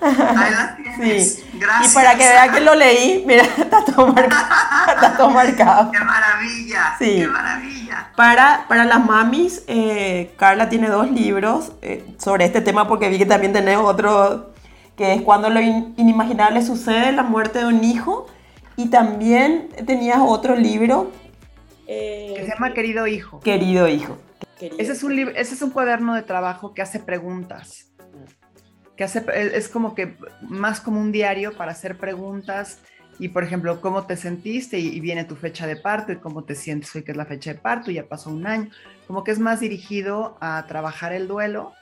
Sí. 0.98 1.44
Gracias. 1.54 1.92
Y 1.92 1.94
para 1.94 2.16
que 2.16 2.24
vea 2.24 2.50
que 2.50 2.60
lo 2.60 2.74
leí, 2.74 3.24
mira, 3.26 3.42
está 3.58 3.84
todo 3.84 4.06
marcado. 5.30 5.90
Qué 5.92 5.98
maravilla. 6.00 6.96
Sí. 6.98 7.16
Qué 7.18 7.26
maravilla. 7.28 8.12
Para, 8.16 8.64
para 8.68 8.84
las 8.84 9.04
mamis, 9.04 9.62
eh, 9.68 10.34
Carla 10.36 10.68
tiene 10.68 10.88
dos 10.88 11.10
libros 11.10 11.72
eh, 11.82 12.04
sobre 12.18 12.44
este 12.46 12.60
tema 12.60 12.88
porque 12.88 13.08
vi 13.08 13.18
que 13.18 13.26
también 13.26 13.52
tenés 13.52 13.78
otro 13.78 14.52
que 14.96 15.14
es 15.14 15.22
cuando 15.22 15.48
lo 15.50 15.60
inimaginable 15.60 16.62
sucede, 16.62 17.12
la 17.12 17.22
muerte 17.22 17.60
de 17.60 17.66
un 17.66 17.84
hijo. 17.84 18.26
Y 18.76 18.90
también 18.90 19.68
tenías 19.86 20.18
otro 20.20 20.56
libro. 20.56 21.12
que 21.86 22.36
se 22.38 22.48
llama 22.48 22.74
Querido 22.74 23.06
Hijo. 23.06 23.40
Querido 23.40 23.88
Hijo. 23.88 24.18
Ese, 24.60 24.92
es 24.92 25.02
un 25.04 25.16
ese 25.18 25.54
es 25.54 25.62
un 25.62 25.70
cuaderno 25.70 26.14
de 26.14 26.22
trabajo 26.22 26.74
que 26.74 26.82
hace 26.82 26.98
preguntas 26.98 27.87
que 28.98 29.04
hace, 29.04 29.24
es 29.32 29.68
como 29.68 29.94
que 29.94 30.16
más 30.40 30.80
como 30.80 31.00
un 31.00 31.12
diario 31.12 31.56
para 31.56 31.70
hacer 31.70 31.96
preguntas 31.96 32.80
y, 33.20 33.28
por 33.28 33.44
ejemplo, 33.44 33.80
cómo 33.80 34.06
te 34.06 34.16
sentiste 34.16 34.80
y, 34.80 34.98
viene 34.98 35.22
tu 35.24 35.36
fecha 35.36 35.68
de 35.68 35.76
parto 35.76 36.10
y 36.10 36.16
cómo 36.16 36.42
te 36.42 36.56
sientes 36.56 36.94
hoy 36.96 37.04
que 37.04 37.12
es 37.12 37.16
la 37.16 37.24
fecha 37.24 37.52
de 37.52 37.60
parto, 37.60 37.92
ya 37.92 38.08
pasó 38.08 38.30
un 38.30 38.44
año, 38.44 38.70
como 39.06 39.22
que 39.22 39.30
es 39.30 39.38
más 39.38 39.60
dirigido 39.60 40.36
a 40.40 40.66
trabajar 40.66 41.12
el 41.12 41.28
duelo 41.28 41.74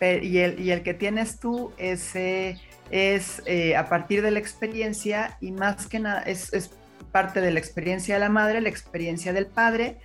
y, 0.00 0.38
el, 0.38 0.58
y 0.58 0.70
el 0.70 0.82
que 0.82 0.94
tienes 0.94 1.38
tú 1.40 1.72
ese 1.76 2.58
es 2.90 3.42
eh, 3.44 3.76
a 3.76 3.90
partir 3.90 4.22
de 4.22 4.30
la 4.30 4.38
experiencia 4.38 5.36
y 5.42 5.52
más 5.52 5.86
que 5.86 5.98
nada 5.98 6.22
es, 6.22 6.54
es 6.54 6.70
parte 7.12 7.42
de 7.42 7.50
la 7.50 7.58
experiencia 7.58 8.14
de 8.14 8.20
la 8.20 8.30
madre, 8.30 8.62
la 8.62 8.70
experiencia 8.70 9.34
del 9.34 9.46
padre, 9.46 9.98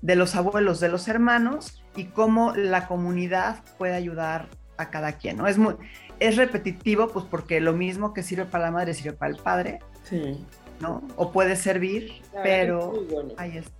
de 0.00 0.16
los 0.16 0.36
abuelos, 0.36 0.80
de 0.80 0.88
los 0.88 1.06
hermanos 1.06 1.82
y 1.96 2.04
cómo 2.04 2.54
la 2.54 2.86
comunidad 2.86 3.62
puede 3.76 3.94
ayudar 3.94 4.48
a 4.78 4.90
cada 4.90 5.12
quien, 5.12 5.36
¿no? 5.36 5.46
Es 5.46 5.58
muy, 5.58 5.74
es 6.20 6.36
repetitivo, 6.36 7.08
pues 7.08 7.24
porque 7.30 7.60
lo 7.60 7.72
mismo 7.72 8.14
que 8.14 8.22
sirve 8.22 8.44
para 8.44 8.64
la 8.64 8.70
madre 8.70 8.94
sirve 8.94 9.12
para 9.12 9.32
el 9.32 9.38
padre, 9.38 9.80
sí. 10.04 10.38
¿no? 10.80 11.02
O 11.16 11.32
puede 11.32 11.56
servir, 11.56 12.22
pero 12.42 12.94
ahí 13.36 13.58
está. 13.58 13.72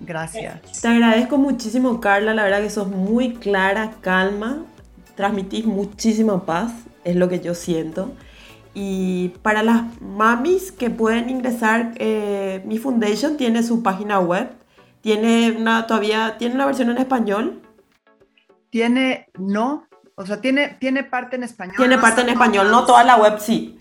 Gracias. 0.00 0.80
Te 0.80 0.88
agradezco 0.88 1.38
muchísimo, 1.38 2.00
Carla. 2.00 2.34
La 2.34 2.44
verdad 2.44 2.62
que 2.62 2.70
sos 2.70 2.88
muy 2.88 3.34
clara, 3.34 3.94
calma, 4.00 4.64
transmitís 5.16 5.66
muchísima 5.66 6.44
paz, 6.46 6.72
es 7.04 7.16
lo 7.16 7.28
que 7.28 7.40
yo 7.40 7.54
siento. 7.54 8.12
Y 8.74 9.30
para 9.42 9.64
las 9.64 10.00
mamis 10.00 10.70
que 10.70 10.90
pueden 10.90 11.28
ingresar, 11.30 11.94
eh, 11.96 12.62
mi 12.64 12.78
foundation 12.78 13.36
tiene 13.36 13.64
su 13.64 13.82
página 13.82 14.20
web, 14.20 14.50
tiene 15.00 15.50
una 15.58 15.86
todavía 15.86 16.36
tiene 16.38 16.54
una 16.54 16.66
versión 16.66 16.90
en 16.90 16.98
español. 16.98 17.62
Tiene 18.70 19.26
no, 19.38 19.87
o 20.18 20.26
sea, 20.26 20.40
tiene, 20.40 20.76
tiene 20.80 21.04
parte 21.04 21.36
en 21.36 21.44
español. 21.44 21.76
Tiene 21.76 21.96
parte 21.96 22.22
en 22.22 22.30
español, 22.30 22.72
no 22.72 22.84
toda 22.84 23.04
la 23.04 23.16
web 23.16 23.38
sí. 23.38 23.78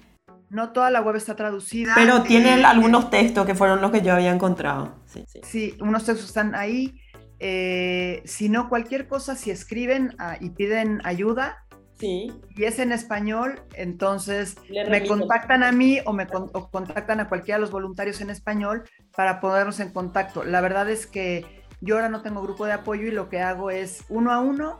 No 0.49 0.71
toda 0.71 0.91
la 0.91 1.01
web 1.01 1.15
está 1.15 1.35
traducida. 1.35 1.93
Pero 1.95 2.21
tiene 2.21 2.63
algunos 2.63 3.09
textos 3.09 3.45
que 3.45 3.55
fueron 3.55 3.81
los 3.81 3.89
que 3.89 4.03
yo 4.03 4.13
había 4.13 4.31
encontrado. 4.31 4.93
Sí, 5.07 5.25
sí. 5.27 5.41
sí, 5.43 5.77
unos 5.81 6.05
textos 6.05 6.27
están 6.27 6.53
ahí. 6.53 7.01
eh, 7.39 8.21
si 8.25 8.49
no, 8.49 8.69
cualquier 8.69 9.07
cosa, 9.07 9.35
si 9.35 9.49
escriben 9.49 10.15
ah, 10.19 10.37
y 10.39 10.51
piden 10.51 11.01
ayuda, 11.03 11.63
Sí. 11.99 12.31
Y 12.55 12.65
es 12.65 12.77
en 12.77 12.91
español, 12.91 13.59
entonces 13.73 14.55
me 14.69 15.07
contactan 15.07 15.63
a 15.63 15.71
mí 15.71 15.97
o 16.05 16.13
me 16.13 16.27
contactan 16.27 17.21
a 17.21 17.27
cualquiera 17.27 17.57
de 17.57 17.61
los 17.61 17.71
voluntarios 17.71 18.21
en 18.21 18.29
español 18.29 18.83
para 19.15 19.39
ponernos 19.39 19.79
en 19.79 19.91
contacto. 19.91 20.43
La 20.43 20.61
verdad 20.61 20.87
es 20.91 21.07
que 21.07 21.63
yo 21.81 21.95
ahora 21.95 22.09
no 22.09 22.21
tengo 22.21 22.43
grupo 22.43 22.67
de 22.67 22.73
apoyo 22.73 23.07
y 23.07 23.11
lo 23.11 23.29
que 23.29 23.41
hago 23.41 23.71
es 23.71 24.03
uno 24.09 24.31
a 24.31 24.39
uno 24.39 24.79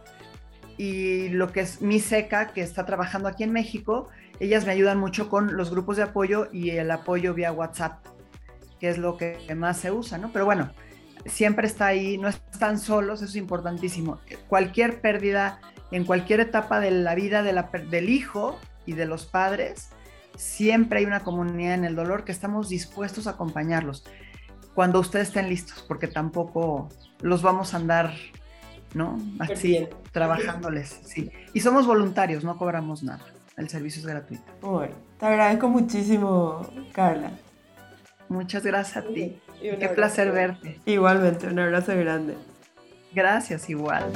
y 0.78 1.30
lo 1.30 1.52
que 1.52 1.62
es 1.62 1.82
mi 1.82 2.00
seca, 2.00 2.54
que 2.54 2.62
está 2.62 2.86
trabajando 2.86 3.28
aquí 3.28 3.44
en 3.44 3.52
México, 3.52 4.10
ellas 4.40 4.66
me 4.66 4.72
ayudan 4.72 5.00
mucho 5.00 5.30
con 5.30 5.58
los 5.58 5.72
grupos 5.72 5.98
de 5.98 6.04
apoyo 6.04 6.50
y 6.52 6.70
el 6.70 6.92
apoyo 6.92 7.34
vía 7.34 7.52
WhatsApp, 7.52 8.06
que 8.80 8.90
es 8.90 8.98
lo 8.98 9.18
que 9.18 9.38
más 9.56 9.78
se 9.80 9.92
usa, 9.92 10.18
¿no? 10.18 10.32
Pero 10.32 10.46
bueno, 10.46 10.72
siempre 11.26 11.68
está 11.68 11.88
ahí, 11.88 12.18
no 12.18 12.28
están 12.28 12.80
solos, 12.80 13.22
eso 13.22 13.32
es 13.32 13.36
importantísimo. 13.36 14.20
Cualquier 14.48 15.02
pérdida 15.02 15.60
en 15.92 16.06
cualquier 16.06 16.42
etapa 16.42 16.80
de 16.80 16.92
la 16.92 17.16
vida 17.16 17.44
del 17.44 18.10
hijo 18.10 18.60
y 18.86 18.94
de 18.94 19.06
los 19.06 19.26
padres, 19.26 19.90
siempre 20.36 21.00
hay 21.00 21.06
una 21.06 21.22
comunidad 21.22 21.74
en 21.74 21.86
el 21.86 21.96
dolor 21.96 22.24
que 22.24 22.32
estamos 22.32 22.70
dispuestos 22.70 23.26
a 23.26 23.32
acompañarlos 23.32 24.04
cuando 24.76 25.00
ustedes 25.00 25.30
estén 25.30 25.50
listos, 25.50 25.84
porque 25.88 26.08
tampoco 26.08 26.90
los 27.22 27.42
vamos 27.42 27.74
a 27.74 27.78
andar, 27.78 28.14
¿no? 28.94 29.20
Así, 29.40 29.88
trabajándoles, 30.12 31.00
sí. 31.04 31.32
Y 31.54 31.60
somos 31.60 31.86
voluntarios, 31.86 32.44
no 32.44 32.58
cobramos 32.58 33.04
nada. 33.04 33.26
El 33.56 33.70
servicio 33.70 34.00
es 34.02 34.06
gratuito. 34.06 34.44
Bueno, 34.62 34.96
te 35.20 35.26
agradezco 35.26 35.68
muchísimo, 35.68 36.68
Carla. 36.92 37.32
Muchas 38.30 38.64
gracias 38.64 38.98
a 38.98 39.08
ti. 39.08 39.40
Qué 39.62 39.90
placer 39.96 40.32
verte. 40.32 40.80
Igualmente, 40.86 41.48
un 41.48 41.60
abrazo 41.60 41.96
grande. 41.96 42.36
Gracias, 43.14 43.70
igual. 43.70 44.12